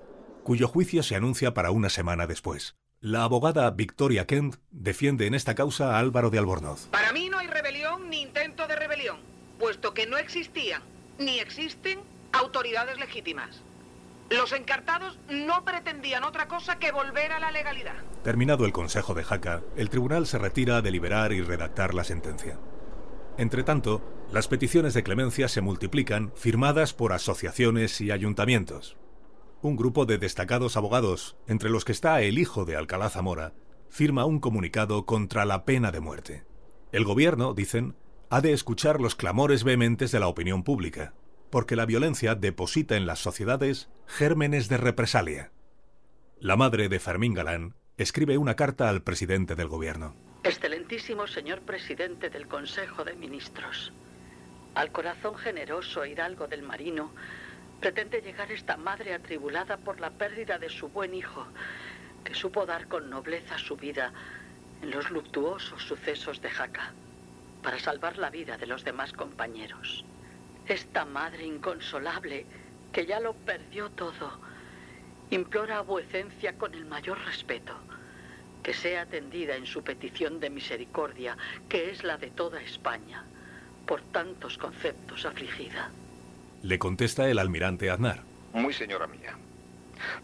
cuyo 0.45 0.69
juicio 0.69 1.03
se 1.03 1.17
anuncia 1.17 1.55
para 1.55 1.73
una 1.73 1.91
semana 1.91 2.27
después. 2.27 2.77
La 3.00 3.23
abogada 3.23 3.71
Victoria 3.71 4.26
Kent 4.26 4.57
defiende 4.73 5.28
en 5.28 5.35
esta 5.35 5.55
causa 5.55 5.95
a 5.95 6.00
Álvaro 6.00 6.31
de 6.31 6.38
Albornoz. 6.40 6.88
Para 6.90 7.12
mí 7.12 7.28
no 7.28 7.38
hay 7.38 7.47
rebelión 7.47 8.11
ni 8.11 8.23
intento 8.23 8.67
de 8.67 8.75
rebelión, 8.75 9.19
puesto 9.61 9.95
que 9.95 10.09
no 10.09 10.19
existían 10.19 10.83
ni 11.17 11.38
existen 11.38 12.00
autoridades 12.33 12.99
legítimas. 12.99 13.62
Los 14.31 14.52
encartados 14.52 15.17
no 15.31 15.64
pretendían 15.64 16.25
otra 16.25 16.49
cosa 16.49 16.81
que 16.81 16.90
volver 16.90 17.31
a 17.31 17.38
la 17.38 17.52
legalidad. 17.52 18.02
Terminado 18.25 18.64
el 18.64 18.73
Consejo 18.73 19.14
de 19.14 19.23
Jaca, 19.23 19.62
el 19.76 19.90
tribunal 19.90 20.26
se 20.26 20.38
retira 20.38 20.78
a 20.78 20.83
deliberar 20.83 21.33
y 21.33 21.40
redactar 21.40 21.95
la 21.95 22.02
sentencia. 22.02 22.59
Entretanto, 23.37 24.02
las 24.33 24.49
peticiones 24.49 24.93
de 24.95 25.05
clemencia 25.05 25.47
se 25.47 25.61
multiplican, 25.61 26.33
firmadas 26.35 26.95
por 26.95 27.12
asociaciones 27.12 28.00
y 28.00 28.11
ayuntamientos. 28.11 28.97
Un 29.61 29.75
grupo 29.75 30.07
de 30.07 30.19
destacados 30.19 30.77
abogados, 30.77 31.37
entre 31.49 31.69
los 31.69 31.85
que 31.85 31.91
está 31.91 32.23
el 32.23 32.38
hijo 32.38 32.65
de 32.65 32.77
Alcalá 32.77 33.11
Zamora, 33.11 33.55
firma 33.88 34.25
un 34.25 34.38
comunicado 34.38 35.05
contra 35.05 35.45
la 35.45 35.65
pena 35.65 35.91
de 35.91 35.99
muerte. 35.99 36.45
El 36.93 37.03
gobierno, 37.03 37.55
dicen, 37.55 37.97
ha 38.31 38.41
de 38.41 38.53
escuchar 38.53 39.00
los 39.00 39.17
clamores 39.17 39.65
vehementes 39.65 40.12
de 40.12 40.21
la 40.21 40.29
opinión 40.29 40.62
pública, 40.62 41.12
porque 41.50 41.75
la 41.75 41.87
violencia 41.87 42.37
deposita 42.37 42.97
en 42.97 43.07
las 43.07 43.19
sociedades 43.19 43.88
gérmenes 44.07 44.69
de 44.69 44.77
represalia. 44.77 45.50
La 46.38 46.57
madre 46.57 46.88
de 46.88 47.00
Fermín 47.00 47.35
Galán 47.35 47.75
escribe 47.97 48.38
una 48.38 48.55
carta 48.55 48.88
al 48.88 49.03
presidente 49.03 49.57
del 49.57 49.67
gobierno. 49.67 50.15
Excelentísimo 50.45 51.27
señor 51.27 51.62
presidente 51.62 52.31
del 52.31 52.47
Consejo 52.47 53.03
de 53.03 53.16
Ministros, 53.16 53.92
al 54.77 54.92
corazón 54.92 55.35
generoso 55.35 56.05
e 56.05 56.11
hidalgo 56.11 56.47
del 56.47 56.62
marino 56.62 57.12
pretende 57.81 58.21
llegar 58.21 58.51
esta 58.51 58.77
madre 58.77 59.14
atribulada 59.14 59.77
por 59.77 60.01
la 60.01 60.11
pérdida 60.11 60.59
de 60.59 60.69
su 60.69 60.88
buen 60.88 61.14
hijo, 61.14 61.47
que 62.25 62.35
supo 62.35 62.67
dar 62.67 62.88
con 62.88 63.09
nobleza 63.09 63.59
su 63.59 63.77
vida 63.77 64.12
en 64.83 64.91
los 64.91 65.11
luctuosos 65.11 65.83
sucesos 65.83 66.41
de 66.41 66.51
Jaca, 66.51 66.93
para 67.62 67.79
salvar 67.79 68.19
la 68.19 68.31
vida 68.31 68.59
de 68.59 68.67
los 68.67 68.85
demás 68.85 69.12
compañeros. 69.12 70.05
Esta 70.67 71.05
madre 71.05 71.45
inconsolable, 71.45 72.47
que 72.93 73.07
ya 73.07 73.21
lo 73.21 73.35
perdió 73.35 73.91
todo, 73.91 74.38
implora 75.31 75.79
a 75.79 75.83
vuecencia 75.83 76.57
con 76.57 76.75
el 76.75 76.85
mayor 76.85 77.19
respeto 77.25 77.75
que 78.62 78.75
sea 78.75 79.03
atendida 79.03 79.57
en 79.57 79.64
su 79.64 79.83
petición 79.83 80.41
de 80.41 80.51
misericordia, 80.51 81.38
que 81.71 81.91
es 81.91 82.05
la 82.05 82.19
de 82.19 82.31
toda 82.31 82.61
España, 82.61 83.25
por 83.87 84.03
tantos 84.12 84.59
conceptos 84.59 85.25
afligida. 85.25 85.91
Le 86.62 86.79
contesta 86.79 87.29
el 87.29 87.38
almirante 87.38 87.90
Aznar. 87.90 88.23
Muy 88.53 88.73
señora 88.73 89.07
mía, 89.07 89.37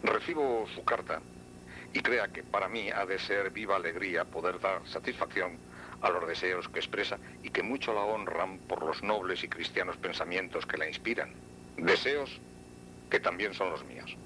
recibo 0.03 0.66
su 0.75 0.85
carta 0.85 1.20
y 1.92 2.01
crea 2.01 2.29
que 2.29 2.42
para 2.42 2.68
mí 2.68 2.90
ha 2.90 3.07
de 3.07 3.18
ser 3.18 3.51
viva 3.51 3.77
alegría 3.77 4.25
poder 4.25 4.61
dar 4.61 4.81
satisfacción 4.87 5.59
a 6.03 6.11
los 6.11 6.27
deseos 6.27 6.68
que 6.68 6.81
expresa 6.81 7.18
y 7.42 7.51
que 7.51 7.62
mucho 7.62 7.94
la 7.94 8.01
honran 8.01 8.59
por 8.59 8.85
los 8.85 9.03
nobles 9.03 9.44
y 9.44 9.49
cristianos 9.49 9.97
pensamientos 9.97 10.66
que 10.66 10.77
la 10.77 10.88
inspiran. 10.88 11.33
Deseos 11.77 12.40
que 13.11 13.20
también 13.20 13.55
son 13.55 13.70
los 13.70 13.85
míos. 13.85 14.16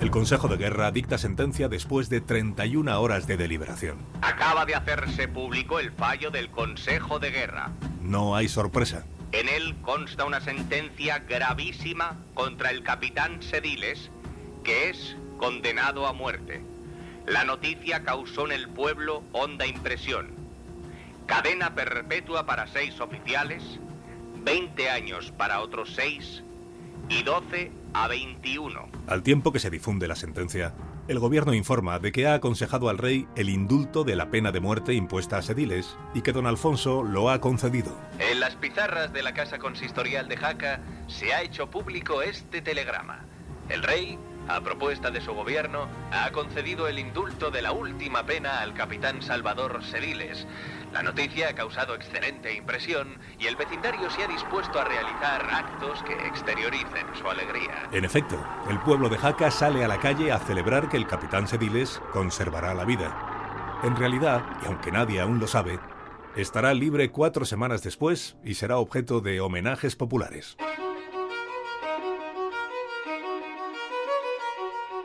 El 0.00 0.10
Consejo 0.10 0.48
de 0.48 0.58
Guerra 0.58 0.90
dicta 0.90 1.16
sentencia 1.16 1.68
después 1.68 2.10
de 2.10 2.20
31 2.20 3.00
horas 3.00 3.26
de 3.26 3.38
deliberación. 3.38 3.98
Acaba 4.20 4.66
de 4.66 4.74
hacerse 4.74 5.28
público 5.28 5.80
el 5.80 5.92
fallo 5.92 6.30
del 6.30 6.50
Consejo 6.50 7.18
de 7.18 7.30
Guerra. 7.30 7.70
No 8.02 8.36
hay 8.36 8.48
sorpresa. 8.48 9.06
En 9.34 9.48
él 9.48 9.74
consta 9.82 10.24
una 10.24 10.40
sentencia 10.40 11.18
gravísima 11.18 12.16
contra 12.34 12.70
el 12.70 12.84
capitán 12.84 13.42
Sediles, 13.42 14.08
que 14.62 14.90
es 14.90 15.16
condenado 15.38 16.06
a 16.06 16.12
muerte. 16.12 16.62
La 17.26 17.42
noticia 17.42 18.04
causó 18.04 18.46
en 18.46 18.52
el 18.52 18.68
pueblo 18.68 19.24
honda 19.32 19.66
impresión. 19.66 20.28
Cadena 21.26 21.74
perpetua 21.74 22.46
para 22.46 22.68
seis 22.68 23.00
oficiales, 23.00 23.64
20 24.44 24.88
años 24.88 25.32
para 25.36 25.62
otros 25.62 25.92
seis 25.96 26.44
y 27.08 27.24
12 27.24 27.72
a 27.92 28.06
21. 28.06 28.88
Al 29.08 29.24
tiempo 29.24 29.52
que 29.52 29.58
se 29.58 29.68
difunde 29.68 30.06
la 30.06 30.14
sentencia, 30.14 30.74
el 31.06 31.18
gobierno 31.18 31.52
informa 31.52 31.98
de 31.98 32.12
que 32.12 32.26
ha 32.26 32.34
aconsejado 32.34 32.88
al 32.88 32.98
rey 32.98 33.28
el 33.36 33.50
indulto 33.50 34.04
de 34.04 34.16
la 34.16 34.30
pena 34.30 34.52
de 34.52 34.60
muerte 34.60 34.94
impuesta 34.94 35.36
a 35.36 35.42
Sediles 35.42 35.96
y 36.14 36.22
que 36.22 36.32
don 36.32 36.46
Alfonso 36.46 37.02
lo 37.02 37.30
ha 37.30 37.40
concedido. 37.40 37.98
En 38.18 38.40
las 38.40 38.56
pizarras 38.56 39.12
de 39.12 39.22
la 39.22 39.34
Casa 39.34 39.58
Consistorial 39.58 40.28
de 40.28 40.36
Jaca 40.36 40.80
se 41.06 41.34
ha 41.34 41.42
hecho 41.42 41.70
público 41.70 42.22
este 42.22 42.62
telegrama. 42.62 43.24
El 43.68 43.82
rey, 43.82 44.18
a 44.48 44.60
propuesta 44.60 45.10
de 45.10 45.20
su 45.20 45.32
gobierno, 45.34 45.88
ha 46.10 46.30
concedido 46.32 46.88
el 46.88 46.98
indulto 46.98 47.50
de 47.50 47.62
la 47.62 47.72
última 47.72 48.24
pena 48.24 48.60
al 48.60 48.74
capitán 48.74 49.22
Salvador 49.22 49.82
Sediles. 49.84 50.46
La 50.94 51.02
noticia 51.02 51.48
ha 51.48 51.54
causado 51.56 51.96
excelente 51.96 52.54
impresión 52.54 53.18
y 53.40 53.46
el 53.46 53.56
vecindario 53.56 54.08
se 54.10 54.22
ha 54.22 54.28
dispuesto 54.28 54.78
a 54.78 54.84
realizar 54.84 55.44
actos 55.52 56.00
que 56.04 56.12
exterioricen 56.28 57.08
su 57.20 57.28
alegría. 57.28 57.88
En 57.90 58.04
efecto, 58.04 58.40
el 58.70 58.78
pueblo 58.78 59.08
de 59.08 59.18
Jaca 59.18 59.50
sale 59.50 59.84
a 59.84 59.88
la 59.88 59.98
calle 59.98 60.30
a 60.30 60.38
celebrar 60.38 60.88
que 60.88 60.96
el 60.96 61.08
capitán 61.08 61.48
Sediles 61.48 62.00
conservará 62.12 62.74
la 62.74 62.84
vida. 62.84 63.80
En 63.82 63.96
realidad, 63.96 64.44
y 64.62 64.66
aunque 64.66 64.92
nadie 64.92 65.20
aún 65.20 65.40
lo 65.40 65.48
sabe, 65.48 65.80
estará 66.36 66.72
libre 66.72 67.10
cuatro 67.10 67.44
semanas 67.44 67.82
después 67.82 68.36
y 68.44 68.54
será 68.54 68.78
objeto 68.78 69.20
de 69.20 69.40
homenajes 69.40 69.96
populares. 69.96 70.56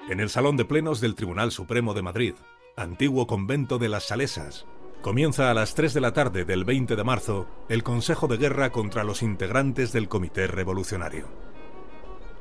En 0.08 0.20
el 0.20 0.30
Salón 0.30 0.56
de 0.56 0.66
Plenos 0.66 1.02
del 1.02 1.16
Tribunal 1.16 1.52
Supremo 1.52 1.96
de 1.96 2.04
Madrid, 2.04 2.36
antiguo 2.78 3.26
convento 3.26 3.80
de 3.80 3.90
las 3.90 4.04
Salesas, 4.04 4.68
comienza 5.02 5.50
a 5.50 5.54
las 5.54 5.76
3 5.76 5.94
de 5.94 6.02
la 6.02 6.14
tarde 6.14 6.46
del 6.46 6.66
20 6.66 6.96
de 6.96 7.04
marzo 7.04 7.48
el 7.70 7.84
Consejo 7.84 8.28
de 8.28 8.38
Guerra 8.38 8.72
contra 8.72 9.04
los 9.04 9.24
integrantes 9.24 9.94
del 9.94 10.10
Comité 10.10 10.48
Revolucionario. 10.48 11.28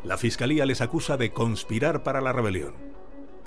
La 0.05 0.17
Fiscalía 0.17 0.67
les 0.67 0.81
acusa 0.81 1.17
de 1.17 1.33
conspirar 1.33 2.03
para 2.03 2.21
la 2.21 2.33
rebelión. 2.33 2.75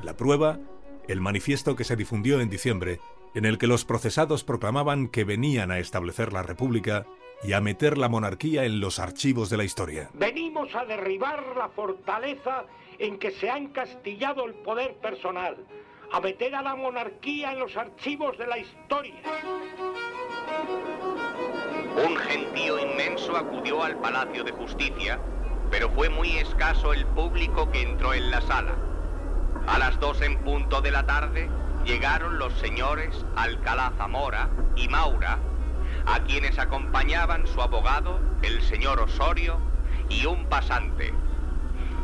La 0.03 0.15
prueba, 0.15 0.59
el 1.07 1.21
manifiesto 1.21 1.75
que 1.75 1.83
se 1.83 1.95
difundió 1.95 2.39
en 2.39 2.49
diciembre, 2.49 2.99
en 3.33 3.45
el 3.45 3.57
que 3.57 3.67
los 3.67 3.85
procesados 3.85 4.43
proclamaban 4.43 5.07
que 5.07 5.23
venían 5.23 5.71
a 5.71 5.79
establecer 5.79 6.33
la 6.33 6.43
República 6.43 7.05
y 7.43 7.53
a 7.53 7.61
meter 7.61 7.97
la 7.97 8.09
monarquía 8.09 8.65
en 8.65 8.79
los 8.79 8.99
archivos 8.99 9.49
de 9.49 9.57
la 9.57 9.63
historia. 9.63 10.09
Venimos 10.13 10.73
a 10.75 10.85
derribar 10.85 11.55
la 11.57 11.69
fortaleza 11.69 12.65
en 12.99 13.17
que 13.17 13.31
se 13.31 13.49
ha 13.49 13.57
encastillado 13.57 14.45
el 14.45 14.53
poder 14.53 14.95
personal, 14.95 15.57
a 16.13 16.19
meter 16.19 16.55
a 16.55 16.61
la 16.61 16.75
monarquía 16.75 17.53
en 17.53 17.59
los 17.59 17.75
archivos 17.77 18.37
de 18.37 18.47
la 18.47 18.57
historia. 18.57 19.21
Un 22.05 22.15
gentío 22.17 22.79
inmenso 22.79 23.35
acudió 23.35 23.83
al 23.83 23.95
Palacio 23.97 24.43
de 24.43 24.51
Justicia 24.51 25.19
pero 25.71 25.89
fue 25.89 26.09
muy 26.09 26.37
escaso 26.37 26.93
el 26.93 27.05
público 27.07 27.71
que 27.71 27.81
entró 27.81 28.13
en 28.13 28.29
la 28.29 28.41
sala. 28.41 28.75
A 29.67 29.79
las 29.79 29.97
dos 29.99 30.21
en 30.21 30.37
punto 30.39 30.81
de 30.81 30.91
la 30.91 31.05
tarde 31.05 31.49
llegaron 31.85 32.37
los 32.37 32.53
señores 32.59 33.25
Alcalá 33.37 33.93
Zamora 33.97 34.49
y 34.75 34.89
Maura, 34.89 35.39
a 36.05 36.19
quienes 36.23 36.59
acompañaban 36.59 37.47
su 37.47 37.61
abogado, 37.61 38.19
el 38.43 38.61
señor 38.63 38.99
Osorio, 38.99 39.59
y 40.09 40.25
un 40.25 40.45
pasante. 40.47 41.13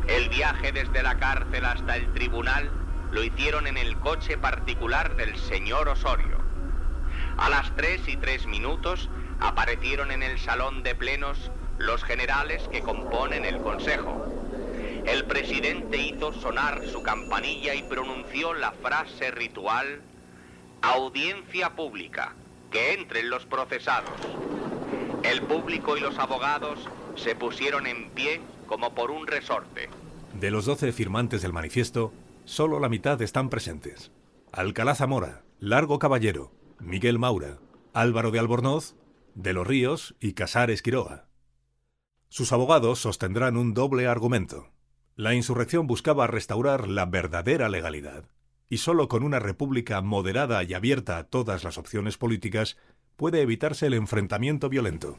El 0.07 0.29
viaje 0.29 0.71
desde 0.71 1.03
la 1.03 1.19
cárcel 1.19 1.65
hasta 1.65 1.97
el 1.97 2.11
tribunal 2.13 2.71
lo 3.11 3.23
hicieron 3.23 3.67
en 3.67 3.77
el 3.77 3.97
coche 3.99 4.37
particular 4.37 5.15
del 5.15 5.35
señor 5.37 5.89
Osorio. 5.89 6.37
A 7.37 7.49
las 7.49 7.75
tres 7.75 8.01
y 8.07 8.17
tres 8.17 8.45
minutos 8.47 9.09
aparecieron 9.39 10.11
en 10.11 10.23
el 10.23 10.39
salón 10.39 10.83
de 10.83 10.95
plenos 10.95 11.51
los 11.77 12.03
generales 12.03 12.67
que 12.71 12.81
componen 12.81 13.45
el 13.45 13.61
Consejo. 13.61 14.25
El 15.05 15.25
presidente 15.25 15.97
hizo 15.97 16.33
sonar 16.33 16.85
su 16.87 17.01
campanilla 17.01 17.73
y 17.75 17.83
pronunció 17.83 18.53
la 18.53 18.71
frase 18.71 19.31
ritual, 19.31 20.01
audiencia 20.81 21.75
pública, 21.75 22.33
que 22.71 22.93
entren 22.93 23.29
los 23.29 23.45
procesados. 23.45 24.19
El 25.23 25.41
público 25.43 25.95
y 25.95 26.01
los 26.01 26.17
abogados 26.17 26.79
se 27.15 27.35
pusieron 27.35 27.87
en 27.87 28.09
pie 28.09 28.41
como 28.67 28.93
por 28.93 29.11
un 29.11 29.27
resorte. 29.27 29.89
De 30.33 30.51
los 30.51 30.65
doce 30.65 30.91
firmantes 30.91 31.41
del 31.41 31.53
manifiesto, 31.53 32.11
solo 32.47 32.79
la 32.79 32.89
mitad 32.89 33.21
están 33.21 33.49
presentes. 33.49 34.11
Alcalá 34.51 34.95
Zamora, 34.95 35.43
Largo 35.59 35.99
Caballero, 35.99 36.51
Miguel 36.79 37.19
Maura, 37.19 37.59
Álvaro 37.93 38.31
de 38.31 38.39
Albornoz, 38.39 38.95
De 39.35 39.53
los 39.53 39.67
Ríos 39.67 40.15
y 40.19 40.33
Casares 40.33 40.81
Quiroga. 40.81 41.27
Sus 42.29 42.53
abogados 42.53 42.99
sostendrán 42.99 43.57
un 43.57 43.73
doble 43.73 44.07
argumento. 44.07 44.69
La 45.15 45.33
insurrección 45.33 45.87
buscaba 45.87 46.25
restaurar 46.25 46.87
la 46.87 47.05
verdadera 47.05 47.69
legalidad, 47.69 48.23
y 48.69 48.77
solo 48.77 49.09
con 49.09 49.23
una 49.23 49.39
república 49.39 50.01
moderada 50.01 50.63
y 50.63 50.73
abierta 50.73 51.17
a 51.17 51.25
todas 51.25 51.63
las 51.63 51.77
opciones 51.77 52.17
políticas 52.17 52.77
puede 53.17 53.41
evitarse 53.41 53.87
el 53.87 53.93
enfrentamiento 53.93 54.69
violento. 54.69 55.17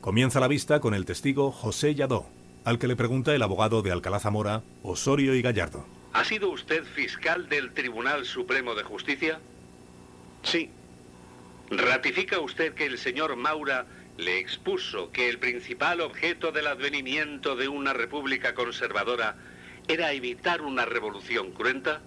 Comienza 0.00 0.40
la 0.40 0.48
vista 0.48 0.80
con 0.80 0.92
el 0.92 1.04
testigo 1.04 1.52
José 1.52 1.94
Yadó, 1.94 2.26
al 2.64 2.78
que 2.78 2.88
le 2.88 2.96
pregunta 2.96 3.34
el 3.34 3.42
abogado 3.42 3.82
de 3.82 3.92
Alcalá 3.92 4.18
Zamora, 4.18 4.64
Osorio 4.82 5.34
y 5.34 5.42
Gallardo. 5.42 5.84
¿Ha 6.14 6.24
sido 6.24 6.50
usted 6.50 6.84
fiscal 6.84 7.48
del 7.48 7.72
Tribunal 7.72 8.24
Supremo 8.24 8.76
de 8.76 8.84
Justicia? 8.84 9.40
Sí. 10.44 10.70
¿Ratifica 11.70 12.38
usted 12.38 12.72
que 12.74 12.86
el 12.86 12.98
señor 12.98 13.34
Maura 13.34 13.86
le 14.16 14.38
expuso 14.38 15.10
que 15.10 15.28
el 15.28 15.40
principal 15.40 16.00
objeto 16.00 16.52
del 16.52 16.68
advenimiento 16.68 17.56
de 17.56 17.66
una 17.66 17.92
república 17.92 18.54
conservadora 18.54 19.34
era 19.88 20.12
evitar 20.12 20.62
una 20.62 20.84
revolución 20.84 21.50
cruenta? 21.50 22.00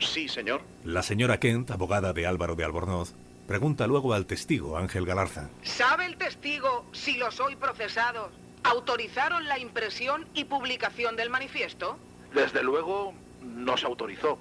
Sí, 0.00 0.26
señor. 0.28 0.62
La 0.82 1.02
señora 1.02 1.38
Kent, 1.38 1.70
abogada 1.70 2.14
de 2.14 2.26
Álvaro 2.26 2.56
de 2.56 2.64
Albornoz, 2.64 3.12
pregunta 3.46 3.86
luego 3.86 4.14
al 4.14 4.24
testigo 4.24 4.78
Ángel 4.78 5.04
Galarza. 5.04 5.50
¿Sabe 5.62 6.06
el 6.06 6.16
testigo 6.16 6.86
si 6.92 7.18
los 7.18 7.40
hoy 7.40 7.56
procesados 7.56 8.32
autorizaron 8.64 9.46
la 9.48 9.58
impresión 9.58 10.26
y 10.32 10.44
publicación 10.44 11.14
del 11.14 11.28
manifiesto? 11.28 11.98
Desde 12.34 12.62
luego 12.62 13.14
no 13.42 13.76
se 13.76 13.86
autorizó. 13.86 14.38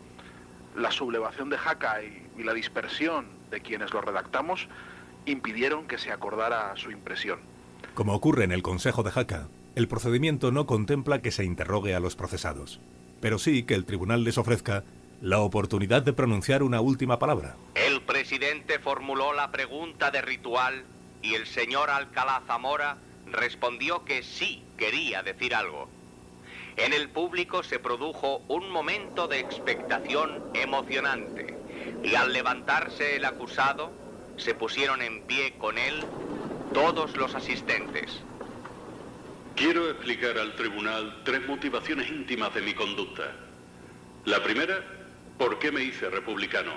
La 0.76 0.92
sublevación 0.92 1.50
de 1.50 1.58
Jaca 1.58 2.02
y, 2.04 2.28
y 2.38 2.44
la 2.44 2.54
dispersión 2.54 3.28
de 3.50 3.62
quienes 3.62 3.94
lo 3.94 4.02
redactamos 4.02 4.68
impidieron 5.26 5.88
que 5.88 5.98
se 5.98 6.12
acordara 6.12 6.76
su 6.76 6.92
impresión. 6.92 7.40
Como 7.94 8.14
ocurre 8.14 8.46
en 8.46 8.52
el 8.52 8.64
Consejo 8.64 9.04
de 9.04 9.12
Jaca, 9.12 9.48
el 9.76 9.88
procedimiento 9.88 10.52
no 10.52 10.66
contempla 10.66 11.22
que 11.22 11.32
se 11.32 11.44
interrogue 11.44 11.96
a 11.96 12.00
los 12.00 12.16
procesados, 12.16 12.80
pero 13.20 13.38
sí 13.38 13.64
que 13.64 13.76
el 13.76 13.86
tribunal 13.86 14.24
les 14.24 14.38
ofrezca 14.38 14.84
la 15.22 15.40
oportunidad 15.40 16.02
de 16.02 16.14
pronunciar 16.14 16.64
una 16.64 16.82
última 16.82 17.20
palabra. 17.20 17.56
El 17.76 18.02
presidente 18.02 18.80
formuló 18.80 19.34
la 19.34 19.52
pregunta 19.52 20.10
de 20.10 20.22
ritual 20.22 20.84
y 21.22 21.36
el 21.36 21.46
señor 21.46 21.90
Alcalá 21.90 22.42
Zamora 22.48 22.98
respondió 23.32 24.04
que 24.04 24.24
sí 24.24 24.64
quería 24.78 25.22
decir 25.22 25.54
algo. 25.54 25.88
En 26.78 26.94
el 26.94 27.10
público 27.10 27.64
se 27.64 27.80
produjo 27.80 28.44
un 28.48 28.70
momento 28.70 29.28
de 29.28 29.40
expectación 29.40 30.42
emocionante 30.54 31.58
y 32.04 32.16
al 32.16 32.34
levantarse 32.34 33.18
el 33.18 33.26
acusado 33.26 33.94
se 34.38 34.56
pusieron 34.56 35.02
en 35.02 35.22
pie 35.22 35.58
con 35.58 35.78
él 35.78 36.06
todos 36.72 37.18
los 37.18 37.36
asistentes. 37.36 38.24
Quiero 39.56 39.90
explicar 39.90 40.38
al 40.38 40.56
tribunal 40.56 41.22
tres 41.24 41.46
motivaciones 41.48 42.10
íntimas 42.10 42.54
de 42.54 42.62
mi 42.62 42.74
conducta. 42.74 43.36
La 44.26 44.42
primera, 44.42 44.82
¿por 45.38 45.60
qué 45.60 45.72
me 45.72 45.84
hice 45.84 46.10
republicano? 46.10 46.74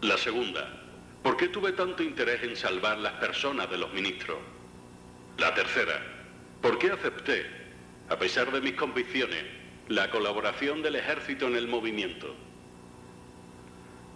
La 0.00 0.16
segunda, 0.16 0.68
¿por 1.22 1.36
qué 1.36 1.48
tuve 1.48 1.72
tanto 1.72 2.02
interés 2.02 2.42
en 2.42 2.56
salvar 2.56 2.98
las 2.98 3.12
personas 3.14 3.70
de 3.70 3.78
los 3.78 3.92
ministros? 3.92 4.38
La 5.36 5.54
tercera, 5.54 6.00
¿por 6.60 6.78
qué 6.78 6.90
acepté, 6.90 7.65
a 8.08 8.18
pesar 8.18 8.52
de 8.52 8.60
mis 8.60 8.74
convicciones, 8.74 9.44
la 9.88 10.10
colaboración 10.10 10.82
del 10.82 10.96
ejército 10.96 11.46
en 11.48 11.56
el 11.56 11.68
movimiento? 11.68 12.34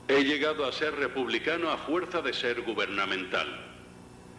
He 0.09 0.25
llegado 0.25 0.65
a 0.65 0.73
ser 0.73 0.95
republicano 0.97 1.71
a 1.71 1.79
fuerza 1.79 2.21
de 2.23 2.33
ser 2.33 2.63
gubernamental. 2.63 3.49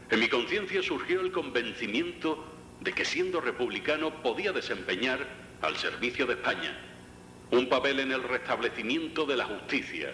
En 0.10 0.20
mi 0.20 0.28
conciencia 0.28 0.84
surgió 0.84 1.22
el 1.22 1.32
convencimiento 1.32 2.46
de 2.82 2.94
que 2.94 3.06
siendo 3.06 3.40
republicano 3.40 4.22
podía 4.22 4.52
desempeñar, 4.52 5.42
al 5.62 5.78
servicio 5.78 6.26
de 6.26 6.34
España, 6.34 6.76
un 7.52 7.70
papel 7.70 8.00
en 8.00 8.12
el 8.12 8.24
restablecimiento 8.24 9.26
de 9.26 9.38
la 9.38 9.46
justicia. 9.46 10.12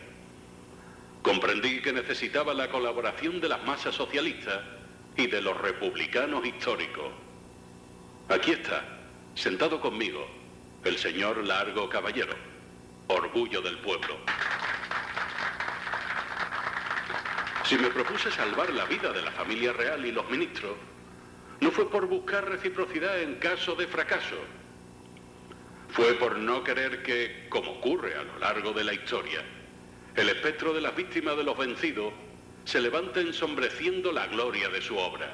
Comprendí 1.22 1.82
que 1.82 1.94
necesitaba 1.94 2.54
la 2.54 2.70
colaboración 2.70 3.40
de 3.40 3.50
las 3.50 3.64
masas 3.64 3.96
socialistas 3.96 4.62
y 5.16 5.28
de 5.28 5.42
los 5.42 5.58
republicanos 5.60 6.46
históricos. 6.46 7.12
Aquí 8.30 8.52
está, 8.52 8.97
sentado 9.38 9.80
conmigo, 9.80 10.28
el 10.84 10.98
señor 10.98 11.46
Largo 11.46 11.88
Caballero, 11.88 12.34
orgullo 13.08 13.62
del 13.62 13.78
pueblo. 13.80 14.18
Si 17.64 17.78
me 17.78 17.90
propuse 17.90 18.32
salvar 18.32 18.74
la 18.74 18.86
vida 18.86 19.14
de 19.14 19.22
la 19.22 19.32
familia 19.32 19.74
real 19.74 20.04
y 20.06 20.12
los 20.12 20.28
ministros, 20.32 20.76
no 21.60 21.70
fue 21.70 21.88
por 21.88 22.08
buscar 22.08 22.50
reciprocidad 22.50 23.22
en 23.22 23.36
caso 23.36 23.76
de 23.76 23.86
fracaso. 23.86 24.38
Fue 25.90 26.14
por 26.16 26.38
no 26.38 26.64
querer 26.64 27.04
que, 27.04 27.48
como 27.50 27.74
ocurre 27.74 28.16
a 28.16 28.24
lo 28.24 28.40
largo 28.40 28.74
de 28.74 28.86
la 28.86 28.94
historia, 28.94 29.44
el 30.16 30.30
espectro 30.30 30.74
de 30.74 30.82
las 30.82 30.96
víctimas 30.96 31.38
de 31.38 31.44
los 31.44 31.56
vencidos 31.56 32.12
se 32.66 32.82
levante 32.82 33.22
ensombreciendo 33.22 34.12
la 34.12 34.26
gloria 34.28 34.68
de 34.70 34.82
su 34.82 34.98
obra. 34.98 35.32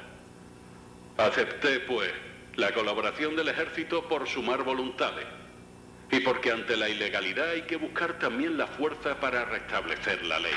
Acepté, 1.18 1.80
pues, 1.82 2.12
la 2.56 2.72
colaboración 2.74 3.36
del 3.36 3.50
ejército 3.50 4.08
por 4.08 4.28
sumar 4.28 4.64
voluntades 4.64 5.26
y 6.12 6.20
porque 6.20 6.52
ante 6.52 6.78
la 6.78 6.90
ilegalidad 6.90 7.50
hay 7.50 7.64
que 7.64 7.78
buscar 7.78 8.20
también 8.20 8.58
la 8.58 8.68
fuerza 8.68 9.20
para 9.20 9.46
restablecer 9.46 10.24
la 10.24 10.40
ley. 10.40 10.54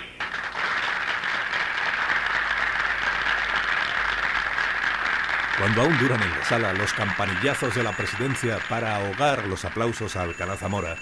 Cuando 5.59 5.81
aún 5.81 5.99
duran 5.99 6.23
en 6.23 6.31
la 6.31 6.45
sala 6.45 6.73
los 6.75 6.93
campanillazos 6.93 7.75
de 7.75 7.83
la 7.83 7.97
presidencia 7.97 8.59
para 8.69 8.97
ahogar 8.97 9.47
los 9.47 9.65
aplausos 9.65 10.15
a 10.15 10.23
Alcalá 10.23 10.57
Zamora, 10.57 10.97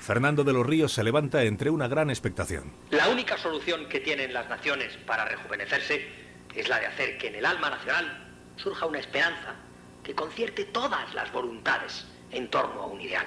Fernando 0.00 0.42
de 0.42 0.52
los 0.52 0.66
Ríos 0.66 0.92
se 0.92 1.04
levanta 1.04 1.44
entre 1.44 1.70
una 1.70 1.86
gran 1.86 2.10
expectación. 2.10 2.74
La 2.90 3.08
única 3.08 3.38
solución 3.38 3.88
que 3.88 4.00
tienen 4.00 4.34
las 4.34 4.48
naciones 4.48 4.96
para 5.06 5.24
rejuvenecerse 5.26 6.08
es 6.52 6.68
la 6.68 6.80
de 6.80 6.86
hacer 6.86 7.16
que 7.16 7.28
en 7.28 7.36
el 7.36 7.46
alma 7.46 7.70
nacional 7.70 8.34
surja 8.56 8.86
una 8.86 8.98
esperanza 8.98 9.54
que 10.04 10.14
concierte 10.14 10.66
todas 10.66 11.12
las 11.14 11.32
voluntades 11.32 12.06
en 12.30 12.48
torno 12.50 12.82
a 12.82 12.86
un 12.86 13.00
ideal. 13.00 13.26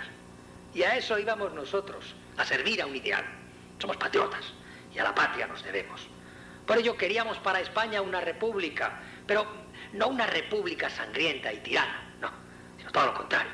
Y 0.73 0.83
a 0.83 0.95
eso 0.95 1.17
íbamos 1.17 1.51
nosotros, 1.53 2.15
a 2.37 2.45
servir 2.45 2.81
a 2.81 2.85
un 2.85 2.95
ideal. 2.95 3.25
Somos 3.79 3.97
patriotas 3.97 4.53
y 4.93 4.99
a 4.99 5.03
la 5.03 5.15
patria 5.15 5.47
nos 5.47 5.63
debemos. 5.63 6.07
Por 6.65 6.77
ello 6.77 6.95
queríamos 6.95 7.37
para 7.39 7.59
España 7.59 8.01
una 8.01 8.21
república, 8.21 9.01
pero 9.25 9.47
no 9.93 10.09
una 10.09 10.27
república 10.27 10.89
sangrienta 10.89 11.51
y 11.51 11.59
tirana, 11.59 12.13
no, 12.21 12.29
sino 12.77 12.91
todo 12.91 13.07
lo 13.07 13.13
contrario, 13.13 13.51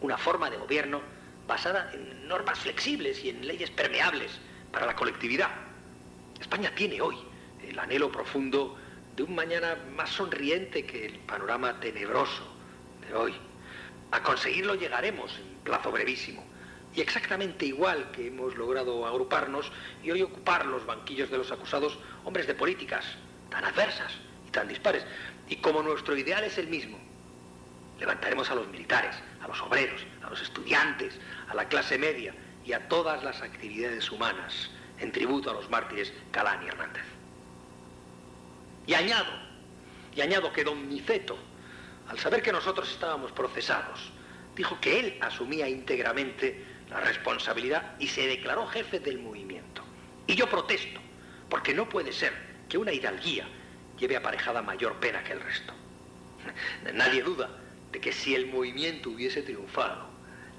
una 0.00 0.16
forma 0.16 0.48
de 0.48 0.58
gobierno 0.58 1.00
basada 1.48 1.90
en 1.92 2.28
normas 2.28 2.60
flexibles 2.60 3.24
y 3.24 3.30
en 3.30 3.46
leyes 3.46 3.70
permeables 3.70 4.38
para 4.70 4.86
la 4.86 4.94
colectividad. 4.94 5.50
España 6.38 6.72
tiene 6.74 7.00
hoy 7.00 7.16
el 7.66 7.78
anhelo 7.78 8.12
profundo 8.12 8.78
de 9.16 9.24
un 9.24 9.34
mañana 9.34 9.76
más 9.96 10.10
sonriente 10.10 10.86
que 10.86 11.06
el 11.06 11.18
panorama 11.20 11.80
tenebroso 11.80 12.59
hoy. 13.14 13.34
A 14.10 14.22
conseguirlo 14.22 14.74
llegaremos 14.74 15.32
en 15.38 15.58
plazo 15.64 15.90
brevísimo. 15.90 16.44
Y 16.94 17.00
exactamente 17.00 17.66
igual 17.66 18.10
que 18.10 18.26
hemos 18.26 18.56
logrado 18.56 19.06
agruparnos 19.06 19.70
y 20.02 20.10
hoy 20.10 20.22
ocupar 20.22 20.66
los 20.66 20.84
banquillos 20.84 21.30
de 21.30 21.38
los 21.38 21.52
acusados 21.52 21.98
hombres 22.24 22.46
de 22.46 22.54
políticas 22.54 23.04
tan 23.48 23.64
adversas 23.64 24.12
y 24.46 24.50
tan 24.50 24.66
dispares. 24.66 25.04
Y 25.48 25.56
como 25.56 25.82
nuestro 25.82 26.16
ideal 26.16 26.42
es 26.42 26.58
el 26.58 26.66
mismo, 26.66 26.98
Levantaremos 28.00 28.50
a 28.50 28.54
los 28.54 28.66
militares, 28.68 29.14
a 29.42 29.46
los 29.46 29.60
obreros, 29.60 30.00
a 30.24 30.30
los 30.30 30.40
estudiantes, 30.40 31.18
a 31.48 31.54
la 31.54 31.68
clase 31.68 31.98
media 31.98 32.34
y 32.64 32.72
a 32.72 32.88
todas 32.88 33.22
las 33.22 33.42
actividades 33.42 34.10
humanas 34.10 34.70
en 34.98 35.12
tributo 35.12 35.50
a 35.50 35.54
los 35.54 35.68
mártires 35.68 36.12
Calán 36.30 36.64
y 36.64 36.68
Hernández. 36.68 37.04
Y 38.86 38.94
añado, 38.94 39.30
y 40.16 40.22
añado 40.22 40.50
que 40.50 40.64
don 40.64 40.88
Niceto, 40.88 41.38
al 42.10 42.18
saber 42.18 42.42
que 42.42 42.50
nosotros 42.50 42.90
estábamos 42.90 43.30
procesados, 43.30 44.10
dijo 44.56 44.80
que 44.80 44.98
él 44.98 45.18
asumía 45.20 45.68
íntegramente 45.68 46.64
la 46.90 46.98
responsabilidad 46.98 47.94
y 48.00 48.08
se 48.08 48.26
declaró 48.26 48.66
jefe 48.66 48.98
del 48.98 49.20
movimiento. 49.20 49.84
Y 50.26 50.34
yo 50.34 50.48
protesto, 50.48 51.00
porque 51.48 51.72
no 51.72 51.88
puede 51.88 52.12
ser 52.12 52.32
que 52.68 52.78
una 52.78 52.92
hidalguía 52.92 53.46
lleve 53.96 54.16
aparejada 54.16 54.60
mayor 54.60 54.94
pena 54.94 55.22
que 55.22 55.34
el 55.34 55.40
resto. 55.40 55.72
Nadie 56.92 57.22
duda 57.22 57.48
de 57.92 58.00
que 58.00 58.12
si 58.12 58.34
el 58.34 58.46
movimiento 58.46 59.10
hubiese 59.10 59.42
triunfado, 59.42 60.10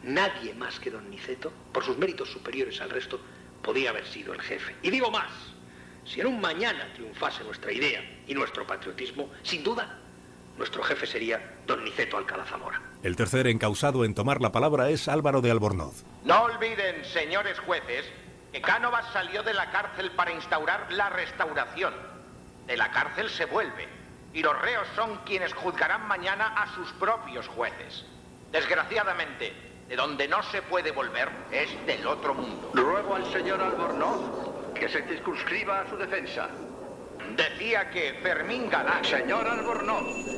nadie 0.04 0.54
más 0.54 0.80
que 0.80 0.90
don 0.90 1.10
Niceto, 1.10 1.52
por 1.72 1.84
sus 1.84 1.98
méritos 1.98 2.32
superiores 2.32 2.80
al 2.82 2.90
resto, 2.90 3.20
podía 3.62 3.90
haber 3.90 4.06
sido 4.08 4.34
el 4.34 4.42
jefe. 4.42 4.76
Y 4.82 4.90
digo 4.90 5.12
más, 5.12 5.32
si 6.06 6.22
en 6.22 6.28
un 6.28 6.42
mañana 6.42 6.92
triunfase 6.94 7.44
nuestra 7.44 7.72
idea 7.72 8.04
y 8.26 8.34
nuestro 8.34 8.66
patriotismo, 8.66 9.32
sin 9.44 9.64
duda, 9.64 10.02
nuestro 10.58 10.84
jefe 10.84 11.06
sería 11.06 11.58
don 11.66 11.84
Niceto 11.84 12.18
Alcalá 12.18 12.46
Zamora. 12.46 12.82
El 13.04 13.16
tercer 13.16 13.48
encausado 13.48 14.06
en 14.06 14.14
tomar 14.14 14.42
la 14.42 14.52
palabra 14.52 14.90
es 14.90 15.08
Álvaro 15.08 15.42
de 15.42 15.52
Albornoz. 15.52 16.04
No 16.24 16.44
olviden, 16.44 17.04
señores 17.06 17.60
jueces, 17.60 18.06
que 18.52 18.62
Cánovas 18.62 19.06
salió 19.14 19.44
de 19.44 19.54
la 19.54 19.72
cárcel 19.72 20.12
para 20.12 20.32
instaurar 20.32 20.92
la 20.92 21.10
restauración. 21.10 21.94
De 22.68 22.78
la 22.78 22.92
cárcel 22.92 23.30
se 23.30 23.46
vuelve, 23.46 23.88
y 24.34 24.42
los 24.44 24.60
reos 24.62 24.88
son 24.96 25.18
quienes 25.26 25.54
juzgarán 25.54 26.08
mañana 26.08 26.48
a 26.48 26.74
sus 26.76 26.92
propios 26.94 27.48
jueces. 27.48 28.06
Desgraciadamente, 28.52 29.54
de 29.88 29.96
donde 29.96 30.28
no 30.28 30.42
se 30.44 30.62
puede 30.62 30.92
volver 30.92 31.30
es 31.52 31.70
del 31.86 32.06
otro 32.06 32.34
mundo. 32.34 32.72
Ruego 32.74 33.16
al 33.16 33.26
señor 33.32 33.62
Albornoz 33.62 34.74
que 34.74 34.88
se 34.88 35.04
circunscriba 35.04 35.82
a 35.82 35.90
su 35.90 35.98
defensa. 35.98 36.50
Decía 37.36 37.90
que 37.90 38.20
Fermín 38.22 38.70
Galán... 38.70 39.04
Señor 39.06 39.48
Albornoz. 39.48 40.32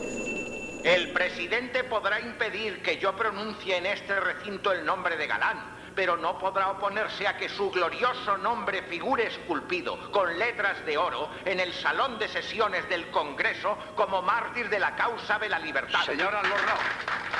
El 0.83 1.11
presidente 1.11 1.85
podrá 1.85 2.19
impedir 2.19 2.81
que 2.81 2.97
yo 2.97 3.15
pronuncie 3.15 3.77
en 3.77 3.85
este 3.85 4.19
recinto 4.19 4.71
el 4.71 4.85
nombre 4.85 5.15
de 5.15 5.27
Galán, 5.27 5.77
pero 5.95 6.17
no 6.17 6.37
podrá 6.37 6.71
oponerse 6.71 7.25
a 7.25 7.37
que 7.37 7.47
su 7.47 7.71
glorioso 7.71 8.37
nombre 8.37 8.83
figure 8.83 9.27
esculpido 9.27 10.11
con 10.11 10.37
letras 10.37 10.85
de 10.85 10.97
oro 10.97 11.29
en 11.45 11.61
el 11.61 11.73
salón 11.73 12.19
de 12.19 12.27
sesiones 12.27 12.87
del 12.89 13.09
Congreso 13.11 13.77
como 13.95 14.21
mártir 14.21 14.69
de 14.69 14.79
la 14.79 14.95
causa 14.95 15.39
de 15.39 15.49
la 15.49 15.59
libertad. 15.59 16.01
Señor 16.03 16.35
Albornoz, 16.35 16.81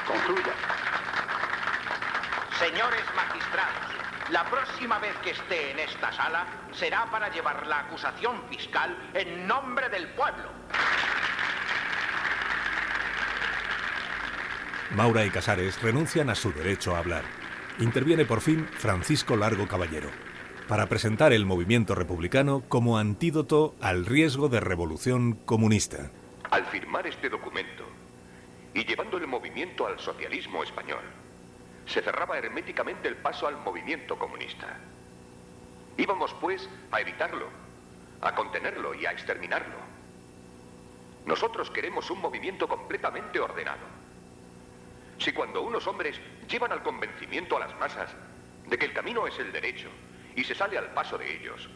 concluya. 0.08 0.54
Señores 2.60 3.04
magistrados, 3.16 4.03
la 4.34 4.44
próxima 4.50 4.98
vez 4.98 5.16
que 5.24 5.30
esté 5.30 5.72
en 5.72 5.80
esta 5.80 6.12
sala 6.12 6.48
será 6.72 7.06
para 7.12 7.32
llevar 7.32 7.68
la 7.68 7.82
acusación 7.82 8.42
fiscal 8.50 8.98
en 9.14 9.48
nombre 9.48 9.90
del 9.90 10.08
pueblo. 10.10 10.50
Maura 14.96 15.24
y 15.24 15.30
Casares 15.30 15.80
renuncian 15.84 16.32
a 16.32 16.36
su 16.36 16.52
derecho 16.52 16.96
a 16.96 17.00
hablar. 17.00 17.24
Interviene 17.78 18.26
por 18.26 18.42
fin 18.42 18.66
Francisco 18.66 19.36
Largo 19.36 19.68
Caballero 19.68 20.10
para 20.68 20.88
presentar 20.88 21.32
el 21.32 21.46
movimiento 21.46 21.94
republicano 21.94 22.64
como 22.68 22.98
antídoto 22.98 23.76
al 23.82 24.04
riesgo 24.08 24.50
de 24.50 24.62
revolución 24.62 25.34
comunista. 25.46 26.10
Al 26.50 26.66
firmar 26.66 27.06
este 27.06 27.30
documento 27.30 27.84
y 28.74 28.84
llevando 28.84 29.18
el 29.18 29.28
movimiento 29.28 29.86
al 29.86 30.00
socialismo 30.00 30.64
español, 30.64 31.04
se 31.86 32.02
cerraba 32.02 32.38
herméticamente 32.38 33.08
el 33.08 33.18
paso 33.18 33.48
al 33.48 33.58
movimiento 33.58 34.18
comunista. 34.18 34.78
Íbamos, 35.98 36.34
pues, 36.36 36.70
a 36.92 37.02
evitarlo, 37.02 37.48
a 38.22 38.34
contenerlo 38.34 38.94
y 38.94 39.06
a 39.06 39.12
exterminarlo. 39.12 39.78
Nosotros 41.26 41.70
queremos 41.70 42.10
un 42.10 42.20
movimiento 42.20 42.68
completamente 42.68 43.40
ordenado. 43.40 43.86
Si 45.20 45.32
cuando 45.32 45.62
unos 45.62 45.88
hombres 45.88 46.20
llevan 46.50 46.72
al 46.72 46.84
convencimiento 46.84 47.58
a 47.58 47.62
las 47.62 47.78
masas 47.78 48.10
de 48.68 48.78
que 48.78 48.86
el 48.86 48.94
camino 48.94 49.28
es 49.28 49.38
el 49.40 49.52
derecho 49.52 49.90
y 50.36 50.44
se 50.44 50.56
sale 50.56 50.78
al 50.78 50.94
paso 50.94 51.18
de 51.18 51.38
ellos, 51.38 51.70